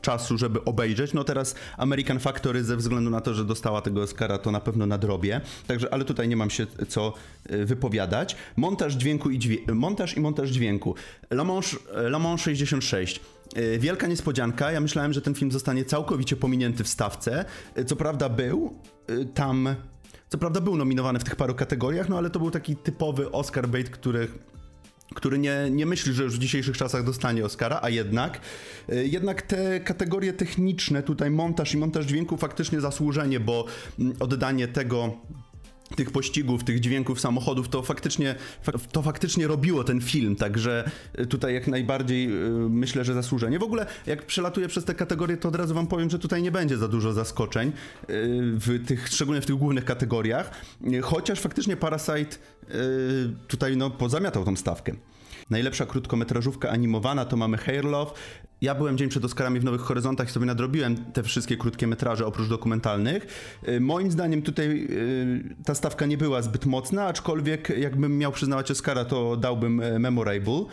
czasu, 0.00 0.38
żeby 0.38 0.64
obejrzeć. 0.64 1.12
No 1.12 1.24
teraz 1.24 1.54
American 1.76 2.18
Factory 2.18 2.64
ze 2.64 2.76
względu 2.76 3.10
na 3.10 3.20
to, 3.20 3.34
że 3.34 3.44
dostała 3.44 3.82
tego 3.82 4.02
Oscara, 4.02 4.38
to 4.38 4.50
na 4.50 4.60
pewno 4.60 4.86
nadrobię. 4.86 5.40
Także, 5.66 5.94
ale 5.94 6.04
tutaj 6.04 6.28
nie 6.28 6.36
mam 6.36 6.50
się 6.50 6.66
co 6.88 7.12
e, 7.48 7.64
wypowiadać. 7.64 8.36
Montaż 8.56 8.94
dźwięku 8.94 9.30
i. 9.30 9.40
Montaż 9.72 10.16
i 10.16 10.20
montaż 10.20 10.50
dźwięku. 10.50 10.94
Le 11.30 11.44
Mans, 11.44 11.76
Le 11.94 12.18
Mans 12.18 12.40
66. 12.40 13.20
E, 13.54 13.78
wielka 13.78 14.06
niespodzianka. 14.06 14.72
Ja 14.72 14.80
myślałem, 14.80 15.12
że 15.12 15.22
ten 15.22 15.34
film 15.34 15.52
zostanie 15.52 15.84
całkowicie 15.84 16.36
pominięty 16.36 16.84
w 16.84 16.88
stawce. 16.88 17.44
E, 17.74 17.84
co 17.84 17.96
prawda 17.96 18.28
był 18.28 18.74
tam 19.34 19.68
co 20.30 20.38
prawda 20.38 20.60
był 20.60 20.76
nominowany 20.76 21.18
w 21.18 21.24
tych 21.24 21.36
paru 21.36 21.54
kategoriach, 21.54 22.08
no 22.08 22.18
ale 22.18 22.30
to 22.30 22.38
był 22.38 22.50
taki 22.50 22.76
typowy 22.76 23.30
Oscar 23.32 23.68
bait, 23.68 23.90
który 23.90 24.28
który 25.14 25.38
nie, 25.38 25.68
nie 25.70 25.86
myśli, 25.86 26.12
że 26.12 26.22
już 26.22 26.36
w 26.36 26.38
dzisiejszych 26.38 26.76
czasach 26.76 27.04
dostanie 27.04 27.44
Oscara, 27.44 27.78
a 27.82 27.88
jednak, 27.88 28.40
e, 28.88 29.04
jednak 29.04 29.42
te 29.42 29.80
kategorie 29.80 30.32
techniczne, 30.32 31.02
tutaj 31.02 31.30
montaż 31.30 31.74
i 31.74 31.76
montaż 31.76 32.06
dźwięku 32.06 32.36
faktycznie 32.36 32.80
zasłużenie, 32.80 33.40
bo 33.40 33.64
mm, 33.98 34.16
oddanie 34.20 34.68
tego 34.68 35.12
tych 35.96 36.10
pościgów, 36.10 36.64
tych 36.64 36.80
dźwięków 36.80 37.20
samochodów, 37.20 37.68
to 37.68 37.82
faktycznie, 37.82 38.34
to 38.92 39.02
faktycznie 39.02 39.46
robiło 39.46 39.84
ten 39.84 40.00
film, 40.00 40.36
także 40.36 40.90
e, 41.14 41.26
tutaj 41.26 41.54
jak 41.54 41.68
najbardziej 41.68 42.24
e, 42.24 42.30
myślę, 42.70 43.04
że 43.04 43.14
zasłużenie. 43.14 43.58
W 43.58 43.62
ogóle 43.62 43.86
jak 44.06 44.26
przelatuję 44.26 44.68
przez 44.68 44.84
te 44.84 44.94
kategorie, 44.94 45.36
to 45.36 45.48
od 45.48 45.56
razu 45.56 45.74
wam 45.74 45.86
powiem, 45.86 46.10
że 46.10 46.18
tutaj 46.18 46.42
nie 46.42 46.50
będzie 46.50 46.76
za 46.76 46.88
dużo 46.88 47.12
zaskoczeń, 47.12 47.72
w 48.08 48.86
tych, 48.86 49.08
szczególnie 49.08 49.40
w 49.40 49.46
tych 49.46 49.56
głównych 49.56 49.84
kategoriach, 49.84 50.50
chociaż 51.02 51.40
faktycznie 51.40 51.76
Parasite 51.76 52.36
tutaj 53.48 53.76
no, 53.76 53.90
pozamiatał 53.90 54.44
tą 54.44 54.56
stawkę. 54.56 54.92
Najlepsza 55.50 55.86
krótkometrażówka 55.86 56.70
animowana 56.70 57.24
to 57.24 57.36
mamy 57.36 57.56
Hair 57.56 57.84
Love. 57.84 58.12
Ja 58.60 58.74
byłem 58.74 58.98
dzień 58.98 59.08
przed 59.08 59.24
Oscarami 59.24 59.60
w 59.60 59.64
Nowych 59.64 59.80
Horyzontach 59.80 60.28
i 60.28 60.32
sobie 60.32 60.46
nadrobiłem 60.46 60.96
te 60.96 61.22
wszystkie 61.22 61.56
krótkie 61.56 61.86
metraże 61.86 62.26
oprócz 62.26 62.48
dokumentalnych. 62.48 63.26
Y, 63.68 63.80
moim 63.80 64.10
zdaniem 64.10 64.42
tutaj 64.42 64.86
y, 64.90 65.54
ta 65.64 65.74
stawka 65.74 66.06
nie 66.06 66.18
była 66.18 66.42
zbyt 66.42 66.66
mocna, 66.66 67.06
aczkolwiek 67.06 67.72
jakbym 67.78 68.18
miał 68.18 68.32
przyznawać 68.32 68.70
Oscara, 68.70 69.04
to 69.04 69.36
dałbym 69.36 69.80
y, 69.80 69.98
Memorable. 69.98 70.64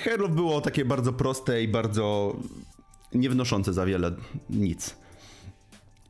Hair 0.00 0.20
Love 0.20 0.34
było 0.34 0.60
takie 0.60 0.84
bardzo 0.84 1.12
proste 1.12 1.62
i 1.62 1.68
bardzo 1.68 2.36
nie 3.14 3.30
wnoszące 3.30 3.72
za 3.72 3.86
wiele 3.86 4.12
nic. 4.50 4.96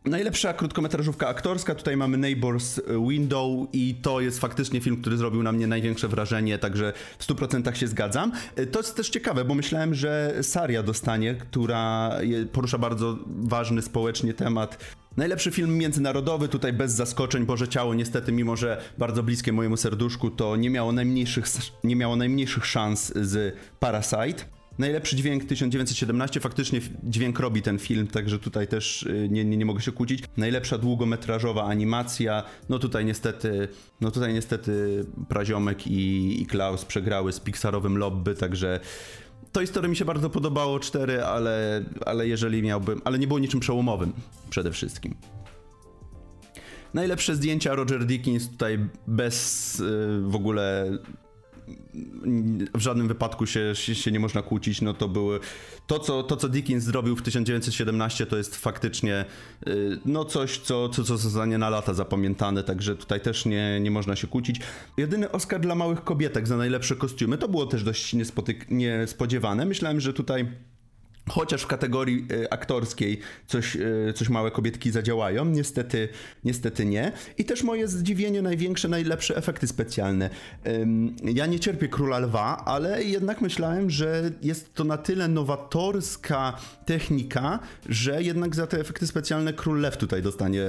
Najlepsza 0.05 0.53
krótkometrażówka 0.53 1.29
aktorska, 1.29 1.75
tutaj 1.75 1.97
mamy 1.97 2.19
Neighbors 2.19 2.81
Window 3.09 3.69
i 3.73 3.95
to 4.03 4.21
jest 4.21 4.39
faktycznie 4.41 4.81
film, 4.81 5.01
który 5.01 5.17
zrobił 5.17 5.43
na 5.43 5.53
mnie 5.53 5.67
największe 5.67 6.09
wrażenie, 6.09 6.59
także 6.59 6.93
w 7.19 7.27
100% 7.27 7.75
się 7.75 7.87
zgadzam. 7.87 8.33
To 8.73 8.79
jest 8.79 8.97
też 8.97 9.11
ciekawe, 9.11 9.45
bo 9.45 9.55
myślałem, 9.55 9.95
że 9.95 10.35
Saria 10.43 10.83
dostanie, 10.83 11.35
która 11.35 12.13
porusza 12.53 12.79
bardzo 12.79 13.19
ważny 13.27 13.83
społecznie 13.83 14.35
temat. 14.35 14.95
Najlepszy 15.17 15.51
film 15.51 15.79
międzynarodowy, 15.79 16.49
tutaj 16.49 16.73
bez 16.73 16.93
zaskoczeń, 16.93 17.47
Boże 17.47 17.69
Ciało 17.69 17.95
niestety, 17.95 18.33
mimo 18.33 18.57
że 18.57 18.83
bardzo 18.99 19.23
bliskie 19.23 19.53
mojemu 19.53 19.77
serduszku, 19.77 20.31
to 20.31 20.57
nie 20.57 20.71
miało 20.71 20.93
najmniejszych, 20.93 21.45
nie 21.85 21.97
miało 21.97 22.17
najmniejszych 22.17 22.67
szans 22.67 23.13
z 23.17 23.57
Parasite. 23.81 24.58
Najlepszy 24.79 25.17
dźwięk 25.17 25.45
1917, 25.45 26.41
faktycznie 26.41 26.81
dźwięk 27.03 27.39
robi 27.39 27.63
ten 27.63 27.79
film, 27.79 28.07
także 28.07 28.39
tutaj 28.39 28.69
też 28.69 29.03
y, 29.03 29.29
nie, 29.31 29.45
nie, 29.45 29.57
nie 29.57 29.65
mogę 29.65 29.81
się 29.81 29.93
kłócić. 29.93 30.25
Najlepsza 30.37 30.79
długometrażowa 30.79 31.65
animacja, 31.65 32.43
no 32.69 32.79
tutaj 32.79 33.05
niestety, 33.05 33.69
no 34.01 34.11
tutaj 34.11 34.35
niestety 34.35 35.05
Praziomek 35.29 35.87
i, 35.87 36.43
i 36.43 36.47
Klaus 36.47 36.85
przegrały 36.85 37.33
z 37.33 37.41
Pixarowym 37.41 37.99
Lobby, 37.99 38.35
także 38.35 38.81
to 39.53 39.61
historia 39.61 39.89
mi 39.89 39.97
się 39.97 40.05
bardzo 40.05 40.31
podobało, 40.31 40.81
4, 40.81 41.25
ale, 41.25 41.85
ale 42.07 42.29
jeżeli 42.29 42.63
miałbym, 42.63 43.01
ale 43.05 43.19
nie 43.19 43.27
było 43.27 43.39
niczym 43.39 43.61
przełomowym 43.61 44.13
przede 44.51 44.73
wszystkim. 44.73 45.15
Najlepsze 46.95 47.37
zdjęcia 47.37 47.75
Roger 47.75 48.07
Dickens 48.07 48.51
tutaj 48.51 48.79
bez 49.07 49.81
y, 49.81 50.21
w 50.23 50.35
ogóle 50.35 50.91
w 52.75 52.81
żadnym 52.81 53.09
wypadku 53.09 53.47
się, 53.47 53.75
się 53.75 54.13
nie 54.13 54.21
można 54.21 54.43
kłócić, 54.43 54.81
no 54.81 54.95
to 54.95 55.09
były 55.09 55.41
to 55.87 55.99
co, 55.99 56.23
to, 56.23 56.37
co 56.37 56.49
Dickens 56.49 56.85
zrobił 56.85 57.17
w 57.17 57.23
1917 57.23 58.27
to 58.27 58.37
jest 58.37 58.57
faktycznie 58.57 59.25
y, 59.67 59.99
no 60.05 60.25
coś, 60.25 60.59
co, 60.59 60.89
co, 60.89 61.05
co 61.05 61.17
zostanie 61.17 61.59
na 61.59 61.71
lata 61.71 61.95
zapamiętane, 61.95 62.65
także 62.65 62.97
tutaj 62.97 63.21
też 63.21 63.47
nie, 63.47 63.81
nie 63.81 63.91
można 63.91 64.17
się 64.17 64.27
kłócić. 64.27 64.61
Jedyny 64.97 65.31
Oscar 65.31 65.61
dla 65.61 65.75
małych 65.75 66.05
kobietek 66.05 66.47
za 66.47 66.57
najlepsze 66.57 66.97
kostiumy, 66.97 67.39
to 67.39 67.49
było 67.49 67.67
też 67.67 67.85
dość 67.85 68.17
niespodziewane. 68.71 69.65
Myślałem, 69.65 70.01
że 70.01 70.13
tutaj 70.13 70.49
Chociaż 71.31 71.63
w 71.63 71.67
kategorii 71.67 72.27
e, 72.45 72.53
aktorskiej 72.53 73.21
coś, 73.47 73.77
e, 73.77 74.13
coś 74.15 74.29
małe 74.29 74.51
kobietki 74.51 74.91
zadziałają, 74.91 75.45
niestety, 75.45 76.09
niestety 76.45 76.85
nie. 76.85 77.13
I 77.39 77.45
też 77.45 77.63
moje 77.63 77.89
zdziwienie 77.89 78.43
największe, 78.43 78.89
najlepsze 78.89 79.37
efekty 79.37 79.67
specjalne. 79.67 80.31
Ja 81.25 81.47
nie 81.47 81.61
cierpię 81.61 81.89
Króla 81.89 82.19
Lwa, 82.19 82.65
ale 82.65 83.05
jednak 83.05 83.41
myślałem, 83.41 83.91
że 83.91 84.31
jest 84.43 84.75
to 84.75 84.85
na 84.85 84.97
tyle 84.97 85.29
nowatorska 85.29 86.57
technika, 86.87 87.59
że 87.89 88.23
jednak 88.23 88.57
za 88.57 88.67
te 88.67 88.81
efekty 88.81 89.07
specjalne 89.07 89.53
Król 89.53 89.81
Lew 89.81 89.97
tutaj 89.97 90.23
dostanie 90.23 90.69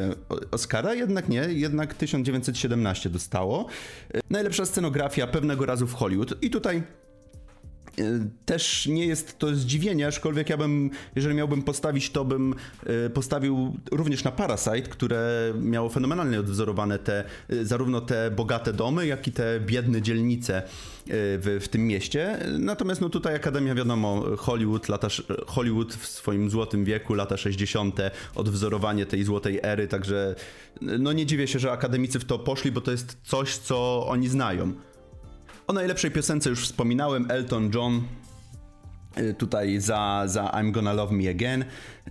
Oscara, 0.52 0.94
jednak 0.94 1.30
nie, 1.30 1.42
jednak 1.50 1.94
1917 1.94 3.10
dostało. 3.10 3.68
E, 4.14 4.20
najlepsza 4.30 4.66
scenografia 4.66 5.28
pewnego 5.28 5.66
razu 5.66 5.88
w 5.88 5.94
Hollywood. 5.94 6.44
I 6.44 6.50
tutaj 6.50 6.84
też 8.46 8.86
nie 8.86 9.06
jest 9.06 9.40
to 9.40 9.56
zdziwienie, 9.56 10.08
aczkolwiek 10.08 10.50
ja 10.50 10.58
bym, 10.58 10.90
jeżeli 11.16 11.36
miałbym 11.36 11.62
postawić, 11.62 12.10
to 12.10 12.26
bym 12.26 12.56
e, 12.86 13.10
postawił 13.10 13.78
również 13.92 14.24
na 14.24 14.32
Parasite, 14.32 14.82
które 14.82 15.54
miało 15.62 15.90
fenomenalnie 15.90 16.40
odwzorowane 16.40 17.00
te, 17.00 17.24
e, 17.50 17.66
zarówno 17.66 18.02
te 18.02 18.32
bogate 18.32 18.74
domy, 18.74 19.08
jak 19.08 19.28
i 19.28 19.32
te 19.32 19.60
biedne 19.60 20.02
dzielnice 20.02 20.64
w, 21.12 21.60
w 21.62 21.68
tym 21.68 21.88
mieście. 21.88 22.40
Natomiast 22.60 23.02
no 23.02 23.10
tutaj 23.10 23.36
Akademia, 23.36 23.76
wiadomo, 23.76 24.24
Hollywood, 24.38 24.90
lata, 24.90 25.08
Hollywood 25.48 25.94
w 25.94 26.08
swoim 26.08 26.50
złotym 26.50 26.86
wieku, 26.86 27.14
lata 27.14 27.38
60., 27.38 28.00
odwzorowanie 28.36 29.06
tej 29.06 29.24
złotej 29.24 29.60
ery, 29.64 29.88
także 29.88 30.36
no 30.82 31.14
nie 31.14 31.26
dziwię 31.26 31.48
się, 31.48 31.60
że 31.60 31.72
akademicy 31.72 32.20
w 32.20 32.26
to 32.26 32.40
poszli, 32.40 32.72
bo 32.72 32.82
to 32.82 32.92
jest 32.92 33.18
coś, 33.24 33.58
co 33.58 34.08
oni 34.08 34.28
znają. 34.28 34.74
O 35.70 35.74
najlepszej 35.74 36.12
piosence 36.12 36.50
już 36.50 36.64
wspominałem, 36.64 37.32
Elton 37.32 37.72
John 37.74 38.02
y, 39.18 39.34
tutaj 39.34 39.80
za, 39.80 40.24
za 40.26 40.44
I'm 40.44 40.72
Gonna 40.72 40.94
Love 40.94 41.16
Me 41.16 41.30
Again. 41.30 41.66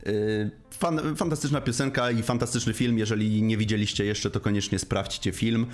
Y, 0.07 0.51
fan, 0.71 1.17
fantastyczna 1.17 1.61
piosenka 1.61 2.11
i 2.11 2.23
fantastyczny 2.23 2.73
film. 2.73 2.99
Jeżeli 2.99 3.43
nie 3.43 3.57
widzieliście 3.57 4.05
jeszcze, 4.05 4.31
to 4.31 4.41
koniecznie 4.41 4.79
sprawdźcie 4.79 5.33
film. 5.33 5.67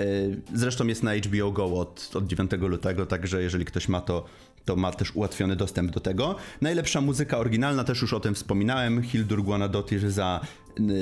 Y, 0.00 0.40
zresztą 0.54 0.86
jest 0.86 1.02
na 1.02 1.14
HBO 1.14 1.52
Go 1.52 1.64
od, 1.64 2.10
od 2.14 2.26
9 2.26 2.50
lutego, 2.60 3.06
także 3.06 3.42
jeżeli 3.42 3.64
ktoś 3.64 3.88
ma 3.88 4.00
to, 4.00 4.24
to 4.64 4.76
ma 4.76 4.92
też 4.92 5.16
ułatwiony 5.16 5.56
dostęp 5.56 5.90
do 5.90 6.00
tego. 6.00 6.36
Najlepsza 6.60 7.00
muzyka 7.00 7.38
oryginalna, 7.38 7.84
też 7.84 8.02
już 8.02 8.12
o 8.12 8.20
tym 8.20 8.34
wspominałem, 8.34 9.02
Hildur 9.02 9.42
Guanadotir 9.42 10.10
za, 10.10 10.40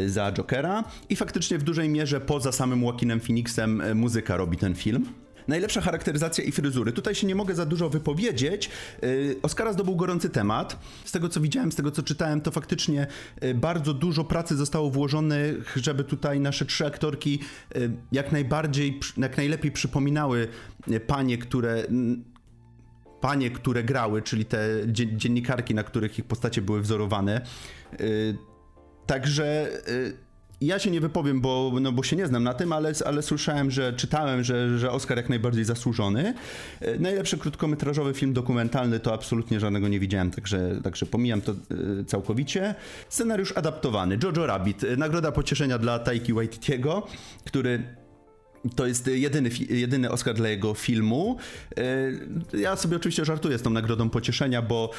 za 0.06 0.32
Jokera 0.32 0.84
i 1.08 1.16
faktycznie 1.16 1.58
w 1.58 1.62
dużej 1.62 1.88
mierze 1.88 2.20
poza 2.20 2.52
samym 2.52 2.82
Joaquinem 2.82 3.20
Phoenixem 3.20 3.82
muzyka 3.94 4.36
robi 4.36 4.56
ten 4.56 4.74
film. 4.74 5.06
Najlepsza 5.48 5.80
charakteryzacja 5.80 6.44
i 6.44 6.52
fryzury. 6.52 6.92
Tutaj 6.92 7.14
się 7.14 7.26
nie 7.26 7.34
mogę 7.34 7.54
za 7.54 7.66
dużo 7.66 7.90
wypowiedzieć. 7.90 8.70
Y, 9.04 9.36
Oscara 9.42 9.72
zdobył 9.72 9.96
gorący 9.96 10.30
temat. 10.30 10.78
Z 11.04 11.12
tego 11.12 11.28
co 11.28 11.40
widziałem, 11.40 11.72
z 11.72 11.76
tego 11.76 11.90
co 11.90 12.02
czytałem, 12.02 12.40
to 12.40 12.50
faktycznie 12.50 13.06
y, 13.44 13.54
bardzo 13.54 13.94
dużo 13.94 14.24
pracy 14.24 14.56
zostało 14.56 14.90
włożonych, 14.90 15.76
żeby 15.76 16.04
tutaj 16.04 16.40
nasze 16.40 16.64
trzy 16.64 16.86
aktorki 16.86 17.40
y, 17.76 17.90
jak 18.12 18.32
najbardziej, 18.32 19.00
jak 19.16 19.36
najlepiej 19.36 19.72
przypominały 19.72 20.48
panie, 21.06 21.38
które 21.38 21.84
panie, 23.20 23.50
które 23.50 23.84
grały, 23.84 24.22
czyli 24.22 24.44
te 24.44 24.68
dziennikarki, 24.92 25.74
na 25.74 25.82
których 25.82 26.18
ich 26.18 26.24
postacie 26.24 26.62
były 26.62 26.80
wzorowane. 26.80 27.40
Także 29.06 29.68
ja 30.60 30.78
się 30.78 30.90
nie 30.90 31.00
wypowiem, 31.00 31.40
bo, 31.40 31.72
no, 31.80 31.92
bo 31.92 32.02
się 32.02 32.16
nie 32.16 32.26
znam 32.26 32.44
na 32.44 32.54
tym, 32.54 32.72
ale, 32.72 32.92
ale 33.06 33.22
słyszałem, 33.22 33.70
że 33.70 33.92
czytałem, 33.92 34.44
że, 34.44 34.78
że 34.78 34.90
Oscar 34.90 35.16
jak 35.16 35.28
najbardziej 35.28 35.64
zasłużony. 35.64 36.34
E, 36.80 36.98
najlepszy 36.98 37.38
krótkometrażowy 37.38 38.14
film 38.14 38.32
dokumentalny 38.32 39.00
to 39.00 39.14
absolutnie 39.14 39.60
żadnego 39.60 39.88
nie 39.88 40.00
widziałem, 40.00 40.30
także, 40.30 40.80
także 40.84 41.06
pomijam 41.06 41.40
to 41.40 41.52
e, 41.52 41.56
całkowicie. 42.04 42.74
Scenariusz 43.08 43.52
adaptowany. 43.56 44.18
Jojo 44.22 44.46
Rabbit. 44.46 44.84
E, 44.84 44.96
nagroda 44.96 45.32
pocieszenia 45.32 45.78
dla 45.78 45.98
Taiki 45.98 46.32
Waititiego, 46.32 47.06
który 47.44 47.82
to 48.76 48.86
jest 48.86 49.06
jedyny, 49.06 49.50
jedyny 49.68 50.10
Oscar 50.10 50.34
dla 50.34 50.48
jego 50.48 50.74
filmu. 50.74 51.36
Ja 52.52 52.76
sobie 52.76 52.96
oczywiście 52.96 53.24
żartuję 53.24 53.58
z 53.58 53.62
tą 53.62 53.70
nagrodą 53.70 54.10
pocieszenia, 54.10 54.62
bo 54.62 54.90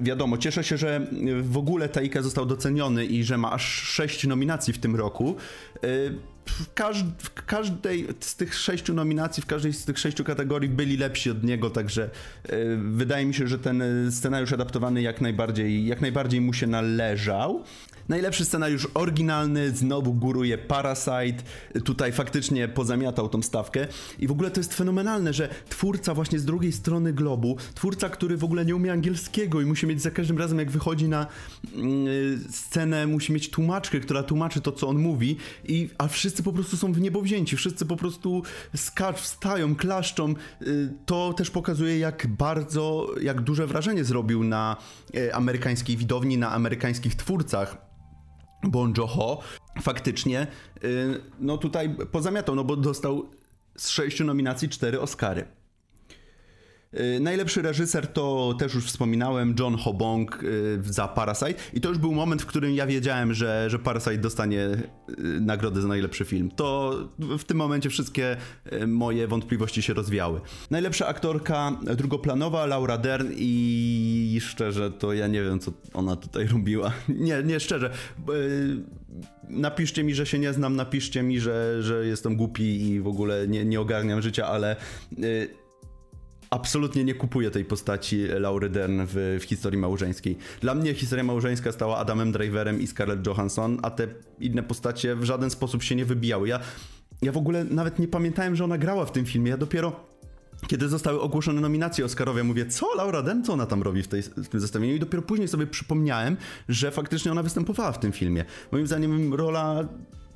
wiadomo, 0.00 0.38
cieszę 0.38 0.64
się, 0.64 0.76
że 0.76 1.06
w 1.42 1.56
ogóle 1.56 1.88
Taika 1.88 2.22
został 2.22 2.46
doceniony 2.46 3.04
i 3.04 3.24
że 3.24 3.38
ma 3.38 3.52
aż 3.52 3.64
sześć 3.82 4.26
nominacji 4.26 4.72
w 4.72 4.78
tym 4.78 4.96
roku. 4.96 5.36
Y, 5.84 6.14
w, 6.46 6.74
każd 6.74 7.04
w, 7.18 7.44
każdej 7.44 8.06
z 8.20 8.36
tych 8.36 8.54
sześciu 8.54 8.94
nominacji, 8.94 9.42
w 9.42 9.46
każdej 9.46 9.72
z 9.72 9.84
tych 9.84 9.98
sześciu 9.98 10.24
kategorii 10.24 10.70
byli 10.70 10.96
lepsi 10.96 11.30
od 11.30 11.44
niego, 11.44 11.70
także 11.70 12.10
y, 12.52 12.76
wydaje 12.76 13.26
mi 13.26 13.34
się, 13.34 13.48
że 13.48 13.58
ten 13.58 13.82
scenariusz 14.10 14.52
adaptowany 14.52 15.02
jak 15.02 15.20
najbardziej, 15.20 15.86
jak 15.86 16.00
najbardziej 16.00 16.40
mu 16.40 16.52
się 16.52 16.66
należał. 16.66 17.64
Najlepszy 18.08 18.44
scenariusz 18.44 18.88
oryginalny, 18.94 19.70
znowu 19.70 20.14
góruje 20.14 20.58
Parasite, 20.58 21.42
tutaj 21.84 22.12
faktycznie 22.12 22.68
pozamiatał 22.68 23.28
tą 23.28 23.42
stawkę 23.42 23.86
i 24.18 24.26
w 24.26 24.32
ogóle 24.32 24.50
to 24.50 24.60
jest 24.60 24.74
fenomenalne, 24.74 25.32
że 25.32 25.48
twórca 25.68 26.14
właśnie 26.14 26.38
z 26.38 26.44
drugiej 26.44 26.72
strony 26.72 27.12
globu, 27.12 27.56
twórca, 27.74 28.08
który 28.08 28.36
w 28.36 28.44
ogóle 28.44 28.64
nie 28.64 28.76
umie 28.76 28.92
angielskiego 28.92 29.60
i 29.60 29.66
musi 29.66 29.86
mieć 29.86 30.02
za 30.02 30.10
każdym 30.10 30.38
razem 30.38 30.58
jak 30.58 30.70
wychodzi 30.70 31.08
na 31.08 31.26
yy, 31.74 32.38
scenę, 32.50 33.06
musi 33.06 33.32
mieć 33.32 33.50
tłumaczkę, 33.50 34.00
która 34.00 34.22
tłumaczy 34.22 34.60
to, 34.60 34.72
co 34.72 34.88
on 34.88 34.98
mówi 34.98 35.36
i, 35.64 35.90
a 35.98 36.08
wszyscy 36.08 36.42
po 36.42 36.52
prostu 36.52 36.76
są 36.76 36.92
w 36.92 37.00
niebo 37.00 37.22
wzięci, 37.22 37.56
wszyscy 37.56 37.86
po 37.86 37.96
prostu 37.96 38.42
skacz, 38.76 39.20
wstają, 39.20 39.76
klaszczą. 39.76 40.34
Yy, 40.60 40.92
to 41.06 41.32
też 41.32 41.50
pokazuje, 41.50 41.98
jak 41.98 42.26
bardzo, 42.26 43.06
jak 43.20 43.40
duże 43.40 43.66
wrażenie 43.66 44.04
zrobił 44.04 44.44
na 44.44 44.76
yy, 45.14 45.34
amerykańskiej 45.34 45.96
widowni, 45.96 46.38
na 46.38 46.52
amerykańskich 46.52 47.14
twórcach. 47.14 47.92
Bon 48.62 48.94
Joho 48.98 49.40
faktycznie 49.82 50.46
y, 50.84 51.20
no 51.40 51.58
tutaj 51.58 51.96
pozamiatał, 52.12 52.54
no 52.54 52.64
bo 52.64 52.76
dostał 52.76 53.30
z 53.76 53.88
sześciu 53.88 54.24
nominacji 54.24 54.68
cztery 54.68 55.00
Oscary. 55.00 55.46
Y, 57.00 57.20
najlepszy 57.20 57.62
reżyser 57.62 58.06
to 58.06 58.54
też 58.58 58.74
już 58.74 58.86
wspominałem, 58.86 59.54
John 59.58 59.76
Hobong 59.76 60.42
y, 60.42 60.78
za 60.84 61.08
Parasite 61.08 61.54
i 61.72 61.80
to 61.80 61.88
już 61.88 61.98
był 61.98 62.12
moment, 62.12 62.42
w 62.42 62.46
którym 62.46 62.74
ja 62.74 62.86
wiedziałem, 62.86 63.34
że, 63.34 63.70
że 63.70 63.78
Parasite 63.78 64.18
dostanie 64.18 64.60
y, 64.60 65.40
nagrodę 65.40 65.80
za 65.80 65.88
najlepszy 65.88 66.24
film. 66.24 66.50
To 66.56 66.98
w 67.18 67.44
tym 67.44 67.56
momencie 67.56 67.90
wszystkie 67.90 68.36
moje 68.86 69.28
wątpliwości 69.28 69.82
się 69.82 69.94
rozwiały. 69.94 70.40
Najlepsza 70.70 71.06
aktorka 71.06 71.78
drugoplanowa 71.96 72.66
Laura 72.66 72.98
Dern 72.98 73.28
i 73.36 74.38
szczerze 74.42 74.90
to 74.90 75.12
ja 75.12 75.26
nie 75.26 75.42
wiem 75.42 75.58
co 75.58 75.72
ona 75.94 76.16
tutaj 76.16 76.46
robiła. 76.46 76.92
Nie, 77.08 77.42
nie 77.42 77.60
szczerze. 77.60 77.90
Napiszcie 79.48 80.04
mi, 80.04 80.14
że 80.14 80.26
się 80.26 80.38
nie 80.38 80.52
znam, 80.52 80.76
napiszcie 80.76 81.22
mi, 81.22 81.40
że, 81.40 81.82
że 81.82 82.06
jestem 82.06 82.36
głupi 82.36 82.90
i 82.90 83.00
w 83.00 83.06
ogóle 83.06 83.48
nie, 83.48 83.64
nie 83.64 83.80
ogarniam 83.80 84.22
życia, 84.22 84.46
ale 84.46 84.76
absolutnie 86.52 87.04
nie 87.04 87.14
kupuję 87.14 87.50
tej 87.50 87.64
postaci 87.64 88.28
Laury 88.28 88.68
Dern 88.68 89.00
w, 89.06 89.38
w, 89.40 89.44
historii 89.44 89.78
małżeńskiej. 89.78 90.36
Dla 90.60 90.74
mnie 90.74 90.94
historia 90.94 91.24
małżeńska 91.24 91.72
stała 91.72 91.98
Adamem 91.98 92.32
Driverem 92.32 92.80
i 92.80 92.86
Scarlett 92.86 93.26
Johansson, 93.26 93.78
a 93.82 93.90
te 93.90 94.06
inne 94.40 94.62
postacie 94.62 95.16
w 95.16 95.24
żaden 95.24 95.50
sposób 95.50 95.82
się 95.82 95.94
nie 95.94 96.04
wybijały. 96.04 96.48
Ja, 96.48 96.60
ja 97.22 97.32
w 97.32 97.36
ogóle 97.36 97.64
nawet 97.64 97.98
nie 97.98 98.08
pamiętałem, 98.08 98.56
że 98.56 98.64
ona 98.64 98.78
grała 98.78 99.06
w 99.06 99.12
tym 99.12 99.26
filmie. 99.26 99.50
Ja 99.50 99.56
dopiero 99.56 100.12
kiedy 100.66 100.88
zostały 100.88 101.20
ogłoszone 101.20 101.60
nominacje 101.60 102.04
Oscarowe, 102.04 102.44
mówię, 102.44 102.66
co 102.66 102.94
Laura 102.94 103.22
Dern, 103.22 103.42
co 103.42 103.52
ona 103.52 103.66
tam 103.66 103.82
robi 103.82 104.02
w, 104.02 104.08
tej, 104.08 104.22
w 104.22 104.48
tym 104.48 104.60
zestawieniu? 104.60 104.94
I 104.94 105.00
dopiero 105.00 105.22
później 105.22 105.48
sobie 105.48 105.66
przypomniałem, 105.66 106.36
że 106.68 106.90
faktycznie 106.90 107.32
ona 107.32 107.42
występowała 107.42 107.92
w 107.92 108.00
tym 108.00 108.12
filmie. 108.12 108.44
Moim 108.72 108.86
zdaniem 108.86 109.34
rola 109.34 109.88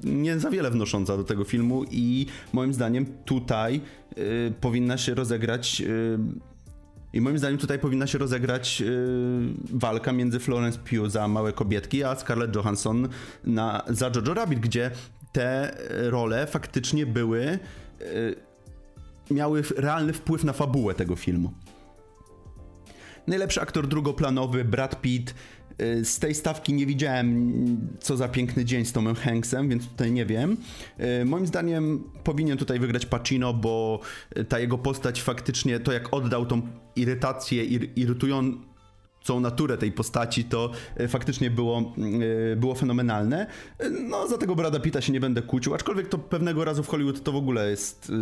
nie 0.05 0.39
za 0.39 0.51
wiele 0.51 0.71
wnosząca 0.71 1.17
do 1.17 1.25
tego 1.25 1.45
filmu 1.45 1.85
i 1.91 2.27
moim 2.53 2.75
zdaniem 2.75 3.07
tutaj 3.25 3.81
y, 4.19 4.53
powinna 4.61 4.99
się 4.99 5.15
rozegrać 5.15 5.81
y, 5.81 6.19
i 7.13 7.21
moim 7.21 7.39
zdaniem 7.39 7.59
tutaj 7.59 7.79
powinna 7.79 8.07
się 8.07 8.19
rozegrać 8.19 8.83
y, 8.83 8.95
walka 9.73 10.13
między 10.13 10.41
Florence 10.41 10.79
Pugh 10.79 11.11
za 11.11 11.29
Małe 11.29 11.53
Kobietki, 11.53 12.05
a 12.05 12.17
Scarlett 12.17 12.55
Johansson 12.57 13.09
na, 13.45 13.83
za 13.89 14.11
Jojo 14.15 14.35
Rabbit, 14.35 14.61
gdzie 14.61 14.91
te 15.33 15.77
role 15.91 16.47
faktycznie 16.47 17.07
były 17.07 17.59
miały 19.31 19.63
realny 19.77 20.13
wpływ 20.13 20.45
na 20.45 20.53
fabułę 20.53 20.95
tego 20.95 21.17
filmu. 21.17 21.53
Najlepszy 23.27 23.61
aktor 23.61 23.87
drugoplanowy 23.87 24.65
Brad 24.65 25.01
Pitt 25.01 25.31
Y, 25.31 25.56
z 26.05 26.19
tej 26.19 26.35
stawki 26.35 26.73
nie 26.73 26.87
widziałem, 26.87 27.53
co 28.01 28.17
za 28.17 28.29
piękny 28.29 28.65
dzień 28.65 28.85
z 28.85 28.93
Tomem 28.93 29.15
Hanksem, 29.15 29.69
więc 29.69 29.89
tutaj 29.89 30.13
nie 30.13 30.27
wiem. 30.27 30.57
Y, 31.21 31.25
moim 31.25 31.47
zdaniem 31.47 32.05
powinien 32.25 32.59
tutaj 32.59 32.79
wygrać 32.79 33.07
Pacino, 33.07 33.55
bo 33.55 34.01
ta 34.49 34.59
jego 34.59 34.79
postać 34.79 35.23
faktycznie, 35.23 35.81
to 35.81 35.93
jak 35.93 36.15
oddał 36.15 36.47
tą 36.47 36.63
irytację, 36.97 37.65
ir, 37.65 37.91
irytującą 37.97 39.41
naturę 39.41 39.79
tej 39.79 39.93
postaci, 39.93 40.45
to 40.45 40.71
y, 41.01 41.09
faktycznie 41.09 41.51
było, 41.51 41.95
było 42.57 42.75
fenomenalne. 42.75 43.47
No, 44.09 44.29
za 44.29 44.39
tego 44.39 44.55
Brada 44.55 44.81
Pita 44.81 45.01
się 45.01 45.13
nie 45.13 45.21
będę 45.21 45.43
kłócił, 45.43 45.75
aczkolwiek 45.75 46.09
to 46.09 46.19
pewnego 46.19 46.65
razu 46.65 46.83
w 46.83 46.89
Hollywood 46.89 47.23
to 47.23 47.33
w 47.33 47.37
ogóle 47.37 47.71
jest 47.71 48.13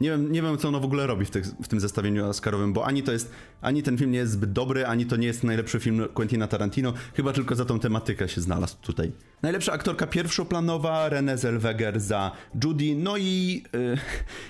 nie 0.00 0.10
wiem, 0.10 0.32
nie 0.32 0.42
wiem, 0.42 0.58
co 0.58 0.68
ono 0.68 0.80
w 0.80 0.84
ogóle 0.84 1.06
robi 1.06 1.24
w, 1.24 1.30
tych, 1.30 1.44
w, 1.46 1.68
tym 1.68 1.80
zestawieniu 1.80 2.28
Oscarowym, 2.28 2.72
bo 2.72 2.86
ani 2.86 3.02
to 3.02 3.12
jest, 3.12 3.30
ani 3.60 3.82
ten 3.82 3.98
film 3.98 4.10
nie 4.10 4.18
jest 4.18 4.32
zbyt 4.32 4.52
dobry, 4.52 4.86
ani 4.86 5.06
to 5.06 5.16
nie 5.16 5.26
jest 5.26 5.44
najlepszy 5.44 5.80
film 5.80 6.08
Quentina 6.14 6.46
Tarantino, 6.46 6.92
chyba 7.14 7.32
tylko 7.32 7.54
za 7.54 7.64
tą 7.64 7.78
tematykę 7.78 8.28
się 8.28 8.40
znalazł 8.40 8.76
tutaj. 8.82 9.12
Najlepsza 9.42 9.72
aktorka 9.72 10.06
pierwszoplanowa, 10.06 11.08
Renée 11.08 11.38
Zellweger 11.38 12.00
za 12.00 12.32
Judy, 12.64 12.94
no 12.96 13.16
i 13.16 13.62
yy, 13.72 13.98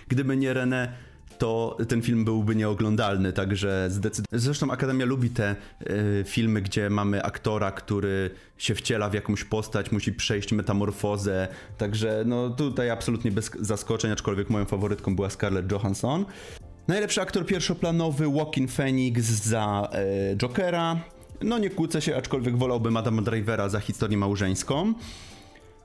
gdyby 0.09 0.37
nie 0.37 0.55
Renée, 0.55 0.89
to 1.41 1.77
ten 1.89 2.03
film 2.03 2.25
byłby 2.25 2.57
nieoglądalny, 2.57 3.33
także 3.33 3.87
zdecydowanie. 3.91 4.41
Zresztą 4.41 4.71
Akademia 4.71 5.07
lubi 5.07 5.31
te 5.31 5.57
y, 5.91 6.25
filmy, 6.27 6.63
gdzie 6.63 6.91
mamy 6.91 7.23
aktora, 7.23 7.73
który 7.73 8.31
się 8.59 8.75
wciela 8.75 9.11
w 9.11 9.15
jakąś 9.15 9.45
postać, 9.45 9.93
musi 9.93 10.13
przejść 10.13 10.53
metamorfozę, 10.53 11.49
także 11.79 12.23
no 12.27 12.51
tutaj 12.51 12.91
absolutnie 12.91 13.31
bez 13.31 13.51
zaskoczeń, 13.61 14.11
aczkolwiek 14.11 14.51
moją 14.51 14.65
faworytką 14.65 15.17
była 15.17 15.31
Scarlett 15.31 15.73
Johansson. 15.73 16.25
Najlepszy 16.89 17.21
aktor 17.21 17.47
pierwszoplanowy 17.47 18.25
Joaquin 18.25 18.69
Phoenix 18.69 19.23
za 19.23 19.91
y, 20.33 20.37
Jokera. 20.37 21.01
No 21.43 21.59
nie 21.59 21.71
kłócę 21.71 22.03
się, 22.03 22.17
aczkolwiek 22.17 22.57
wolałbym 22.57 22.97
Adama 22.97 23.23
Drivera 23.23 23.69
za 23.69 23.81
historię 23.81 24.19
małżeńską. 24.19 24.95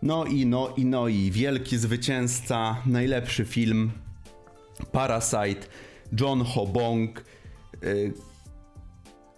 No 0.01 0.25
i 0.25 0.45
no 0.45 0.73
i 0.77 0.85
no 0.85 1.07
i 1.07 1.31
wielki 1.31 1.77
zwycięzca, 1.77 2.75
najlepszy 2.85 3.45
film 3.45 3.91
Parasite, 4.91 5.67
John 6.19 6.43
Hobong. 6.43 7.23
Y, 7.83 8.13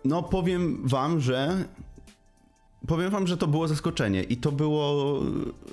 no 0.06 0.24
powiem 0.24 0.88
wam, 0.88 1.20
że 1.20 1.66
powiem 2.88 3.12
wam, 3.12 3.28
że 3.28 3.38
to 3.38 3.48
było 3.48 3.68
zaskoczenie 3.68 4.24
i 4.24 4.38
to 4.38 4.52
było 4.52 5.20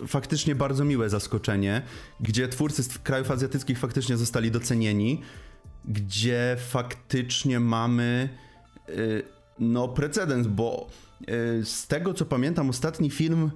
faktycznie 0.07 0.55
bardzo 0.55 0.85
miłe 0.85 1.11
zaskoczenie, 1.11 1.83
gdzie 2.21 2.49
twórcy 2.49 2.83
z 2.83 2.99
krajów 2.99 3.31
azjatyckich 3.31 3.79
faktycznie 3.79 4.17
zostali 4.17 4.51
docenieni, 4.51 5.21
gdzie 5.85 6.57
faktycznie 6.69 7.61
mamy 7.61 8.29
y, 8.89 9.23
no 9.59 9.89
precedens, 9.89 10.47
bo 10.47 10.89
y, 11.61 11.65
z 11.65 11.87
tego 11.87 12.15
co 12.15 12.25
pamiętam 12.25 12.71
ostatni 12.71 13.11
film 13.11 13.51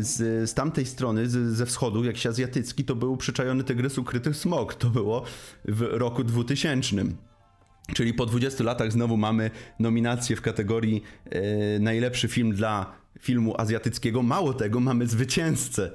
z, 0.00 0.50
z 0.50 0.54
tamtej 0.54 0.86
strony, 0.86 1.28
z, 1.28 1.56
ze 1.56 1.66
wschodu, 1.66 2.04
jakiś 2.04 2.26
azjatycki, 2.26 2.84
to 2.84 2.94
był 2.94 3.16
przyczajony 3.16 3.64
tygrys 3.64 3.98
ukryty 3.98 4.34
smok. 4.34 4.74
To 4.74 4.90
było 4.90 5.24
w 5.64 5.82
roku 5.82 6.24
2000. 6.24 6.96
Czyli 7.94 8.14
po 8.14 8.26
20 8.26 8.64
latach 8.64 8.92
znowu 8.92 9.16
mamy 9.16 9.50
nominację 9.78 10.36
w 10.36 10.42
kategorii 10.42 11.02
e, 11.24 11.78
najlepszy 11.78 12.28
film 12.28 12.52
dla 12.52 12.92
filmu 13.20 13.54
azjatyckiego. 13.60 14.22
Mało 14.22 14.54
tego, 14.54 14.80
mamy 14.80 15.06
zwycięzcę 15.06 15.90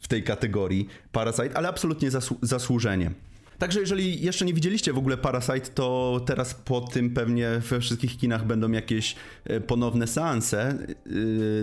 w 0.00 0.08
tej 0.08 0.22
kategorii 0.22 0.88
Parasite, 1.12 1.56
ale 1.56 1.68
absolutnie 1.68 2.10
zasłu 2.10 2.38
zasłużenie. 2.42 3.10
Także 3.58 3.80
jeżeli 3.80 4.24
jeszcze 4.24 4.44
nie 4.44 4.54
widzieliście 4.54 4.92
w 4.92 4.98
ogóle 4.98 5.16
Parasite, 5.16 5.60
to 5.60 6.20
teraz 6.26 6.54
po 6.54 6.80
tym 6.80 7.10
pewnie 7.10 7.60
we 7.70 7.80
wszystkich 7.80 8.18
kinach 8.18 8.46
będą 8.46 8.70
jakieś 8.70 9.16
e, 9.44 9.60
ponowne 9.60 10.06
seanse. 10.06 10.68
E, 10.68 10.76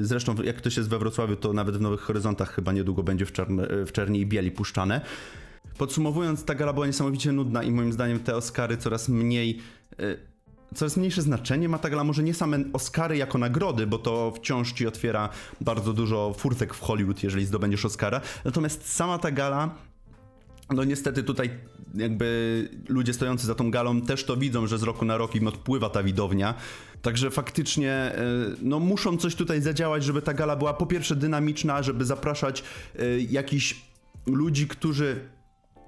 zresztą 0.01 0.35
jak 0.43 0.55
ktoś 0.55 0.77
jest 0.77 0.89
we 0.89 0.99
Wrocławiu, 0.99 1.35
to 1.35 1.53
nawet 1.53 1.77
w 1.77 1.81
Nowych 1.81 2.01
Horyzontach 2.01 2.55
chyba 2.55 2.71
niedługo 2.71 3.03
będzie 3.03 3.25
w, 3.25 3.31
czarne, 3.31 3.67
w 3.85 3.91
czerni 3.91 4.19
i 4.19 4.25
bieli 4.25 4.51
puszczane. 4.51 5.01
Podsumowując, 5.77 6.45
ta 6.45 6.55
gala 6.55 6.73
była 6.73 6.87
niesamowicie 6.87 7.31
nudna 7.31 7.63
i 7.63 7.71
moim 7.71 7.93
zdaniem 7.93 8.19
te 8.19 8.35
Oscary 8.35 8.77
coraz 8.77 9.09
mniej 9.09 9.59
e, 9.99 10.35
coraz 10.75 10.97
mniejsze 10.97 11.21
znaczenie 11.21 11.69
ma 11.69 11.77
ta 11.77 11.89
gala, 11.89 12.03
może 12.03 12.23
nie 12.23 12.33
same 12.33 12.57
Oscary 12.73 13.17
jako 13.17 13.37
nagrody, 13.37 13.87
bo 13.87 13.97
to 13.97 14.31
wciąż 14.31 14.73
ci 14.73 14.87
otwiera 14.87 15.29
bardzo 15.61 15.93
dużo 15.93 16.33
furtek 16.37 16.73
w 16.73 16.79
Hollywood, 16.79 17.23
jeżeli 17.23 17.45
zdobędziesz 17.45 17.85
Oscara, 17.85 18.21
natomiast 18.45 18.93
sama 18.93 19.17
ta 19.17 19.31
gala 19.31 19.75
no 20.73 20.83
niestety 20.83 21.23
tutaj 21.23 21.49
jakby 21.95 22.69
ludzie 22.89 23.13
stojący 23.13 23.47
za 23.47 23.55
tą 23.55 23.71
galą 23.71 24.01
też 24.01 24.23
to 24.23 24.37
widzą, 24.37 24.67
że 24.67 24.77
z 24.77 24.83
roku 24.83 25.05
na 25.05 25.17
rok 25.17 25.35
im 25.35 25.47
odpływa 25.47 25.89
ta 25.89 26.03
widownia. 26.03 26.53
Także 27.01 27.31
faktycznie 27.31 27.91
e, 27.91 28.15
no 28.61 28.79
muszą 28.79 29.17
coś 29.17 29.35
tutaj 29.35 29.61
zadziałać, 29.61 30.03
żeby 30.03 30.21
ta 30.21 30.33
gala 30.33 30.55
była 30.55 30.73
po 30.73 30.85
pierwsze 30.85 31.15
dynamiczna, 31.15 31.83
żeby 31.83 32.05
zapraszać 32.05 32.63
e, 32.99 33.19
jakichś 33.19 33.75
ludzi, 34.25 34.67
którzy 34.67 35.19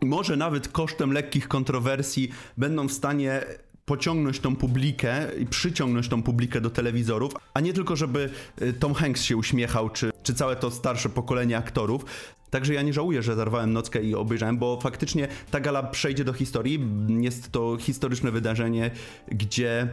może 0.01 0.37
nawet 0.37 0.67
kosztem 0.67 1.13
lekkich 1.13 1.47
kontrowersji 1.47 2.29
będą 2.57 2.87
w 2.87 2.93
stanie 2.93 3.41
pociągnąć 3.85 4.39
tą 4.39 4.55
publikę 4.55 5.27
i 5.39 5.45
przyciągnąć 5.45 6.09
tą 6.09 6.23
publikę 6.23 6.61
do 6.61 6.69
telewizorów, 6.69 7.33
a 7.53 7.59
nie 7.59 7.73
tylko, 7.73 7.95
żeby 7.95 8.29
e, 8.61 8.73
Tom 8.73 8.93
Hanks 8.93 9.23
się 9.23 9.37
uśmiechał, 9.37 9.89
czy, 9.89 10.11
czy 10.23 10.33
całe 10.33 10.55
to 10.55 10.71
starsze 10.71 11.09
pokolenie 11.09 11.57
aktorów. 11.57 12.05
Także 12.49 12.73
ja 12.73 12.81
nie 12.81 12.93
żałuję, 12.93 13.21
że 13.21 13.35
zarwałem 13.35 13.73
nockę 13.73 14.03
i 14.03 14.15
obejrzałem, 14.15 14.57
bo 14.57 14.79
faktycznie 14.81 15.27
ta 15.51 15.59
gala 15.59 15.83
przejdzie 15.83 16.23
do 16.23 16.33
historii. 16.33 16.79
Jest 17.19 17.51
to 17.51 17.77
historyczne 17.79 18.31
wydarzenie, 18.31 18.91
gdzie 19.27 19.87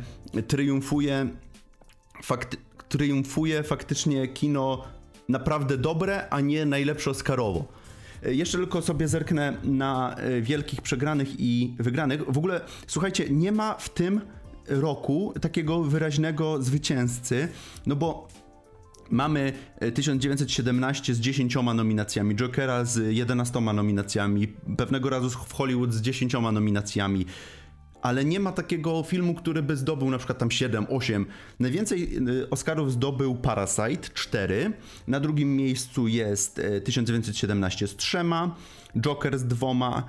triumfuje, 0.49 1.29
fakty, 2.23 2.57
triumfuje 2.89 3.63
faktycznie 3.63 4.29
kino 4.29 4.85
naprawdę 5.29 5.79
dobre, 5.79 6.29
a 6.29 6.41
nie 6.41 6.67
najlepsze 6.67 7.11
Oscarowo. 7.11 7.65
Jeszcze 8.23 8.59
tylko 8.59 8.83
sobie 8.83 9.09
zerknę 9.09 9.57
na 9.65 10.17
e, 10.17 10.41
wielkich 10.41 10.83
przegranych 10.83 11.29
i 11.39 11.75
wygranych. 11.79 12.33
W 12.33 12.39
ogóle, 12.39 12.61
słuchajcie, 12.87 13.25
nie 13.31 13.53
ma 13.53 13.75
w 13.75 13.89
tym 13.89 14.21
roku 14.67 15.35
takiego 15.41 15.83
wyraźnego 15.83 16.63
zwycięzcy, 16.63 17.49
no 17.87 17.97
bo 17.97 18.29
Mamy 19.11 19.53
1917 19.95 21.13
e, 21.13 21.15
z 21.15 21.21
10 21.21 21.55
nominacjami, 21.55 22.35
Jokera 22.37 22.85
z 22.85 23.15
11 23.15 23.61
nominacjami, 23.61 24.49
pewnego 24.77 25.11
razu 25.11 25.31
w 25.31 25.53
Hollywood 25.53 25.93
z 25.93 26.01
10 26.01 26.33
nominacjami. 26.33 27.27
Ale 28.03 28.25
nie 28.25 28.41
ma 28.41 28.53
takiego 28.53 29.03
filmu, 29.03 29.35
który 29.35 29.63
by 29.63 29.77
zdobył 29.77 30.11
na 30.11 30.19
przykład 30.19 30.39
tam 30.39 30.51
7, 30.51 30.87
8. 30.91 31.27
Najwięcej 31.61 32.17
e, 32.17 32.51
Oscarów 32.51 32.93
zdobył 32.93 33.35
Parasite 33.35 34.09
4. 34.15 34.73
Na 35.09 35.21
drugim 35.21 35.57
miejscu 35.57 36.09
jest 36.09 36.61
1917 36.85 37.85
e, 37.85 37.89
z 37.89 37.97
trzema, 37.97 38.57
Joker 38.97 39.39
z 39.39 39.45
dwoma, 39.45 40.05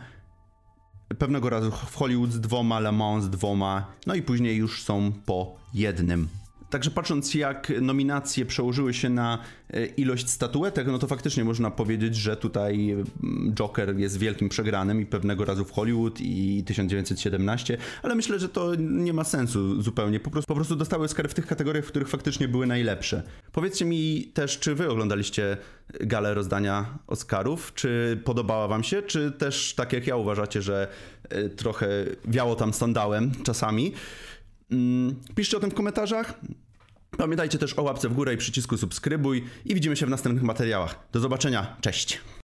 pewnego 1.17 1.49
razu 1.49 1.71
w 1.71 1.95
Hollywood 1.95 2.31
z 2.31 2.39
dwoma, 2.39 2.79
Le 2.79 2.91
Mans 2.91 3.23
z 3.23 3.29
dwoma, 3.29 3.85
no 4.07 4.15
i 4.15 4.21
później 4.21 4.57
już 4.57 4.83
są 4.83 5.11
po 5.25 5.55
jednym. 5.73 6.27
Także 6.69 6.91
patrząc 6.91 7.33
jak 7.33 7.71
nominacje 7.81 8.45
przełożyły 8.45 8.93
się 8.93 9.09
na 9.09 9.39
e, 9.69 9.85
ilość 9.85 10.29
statuetek, 10.29 10.87
no 10.87 10.99
to 10.99 11.07
faktycznie 11.07 11.43
można 11.43 11.71
powiedzieć, 11.71 12.15
że 12.15 12.37
tutaj 12.37 12.91
mm, 12.91 13.53
Joker 13.53 13.97
jest 13.97 14.17
wielkim 14.17 14.49
przegranym 14.49 15.01
i 15.01 15.05
pewnego 15.05 15.45
razu 15.45 15.65
w 15.65 15.71
Hollywood 15.71 16.21
i 16.21 16.63
1917, 16.63 17.77
ale 18.03 18.15
myślę, 18.15 18.39
że 18.39 18.49
to 18.49 18.75
nie 18.75 19.13
ma 19.13 19.23
sensu 19.23 19.81
zupełnie. 19.81 20.19
Po 20.19 20.31
prostu, 20.31 20.47
po 20.47 20.55
prostu 20.55 20.75
dostały 20.75 21.05
Oscary 21.05 21.29
w 21.29 21.33
tych 21.33 21.47
kategoriach, 21.47 21.85
w 21.85 21.87
których 21.87 22.09
faktycznie 22.09 22.47
były 22.47 22.67
najlepsze. 22.67 23.23
Powiedzcie 23.51 23.85
mi 23.85 24.31
też, 24.33 24.59
czy 24.59 24.75
wy 24.75 24.89
oglądaliście 24.89 25.57
galę 25.99 26.33
rozdania 26.33 26.85
Oscarów? 27.07 27.73
Czy 27.75 28.21
podobała 28.23 28.67
wam 28.67 28.83
się? 28.83 29.01
Czy 29.01 29.31
też 29.31 29.73
tak 29.75 29.93
jak 29.93 30.07
ja 30.07 30.15
uważacie, 30.15 30.61
że 30.61 30.87
e, 31.29 31.49
trochę 31.49 31.87
wiało 32.25 32.55
tam 32.55 32.73
sandałem 32.73 33.31
czasami? 33.43 33.93
Mm, 34.71 35.15
piszcie 35.35 35.57
o 35.57 35.59
tym 35.59 35.71
w 35.71 35.73
komentarzach. 35.73 36.39
Pamiętajcie 37.17 37.57
też 37.57 37.73
o 37.73 37.83
łapce 37.83 38.09
w 38.09 38.13
górę 38.13 38.33
i 38.33 38.37
przycisku 38.37 38.77
subskrybuj 38.77 39.43
i 39.65 39.75
widzimy 39.75 39.95
się 39.95 40.05
w 40.05 40.09
następnych 40.09 40.43
materiałach. 40.43 41.07
Do 41.11 41.19
zobaczenia, 41.19 41.77
cześć! 41.81 42.19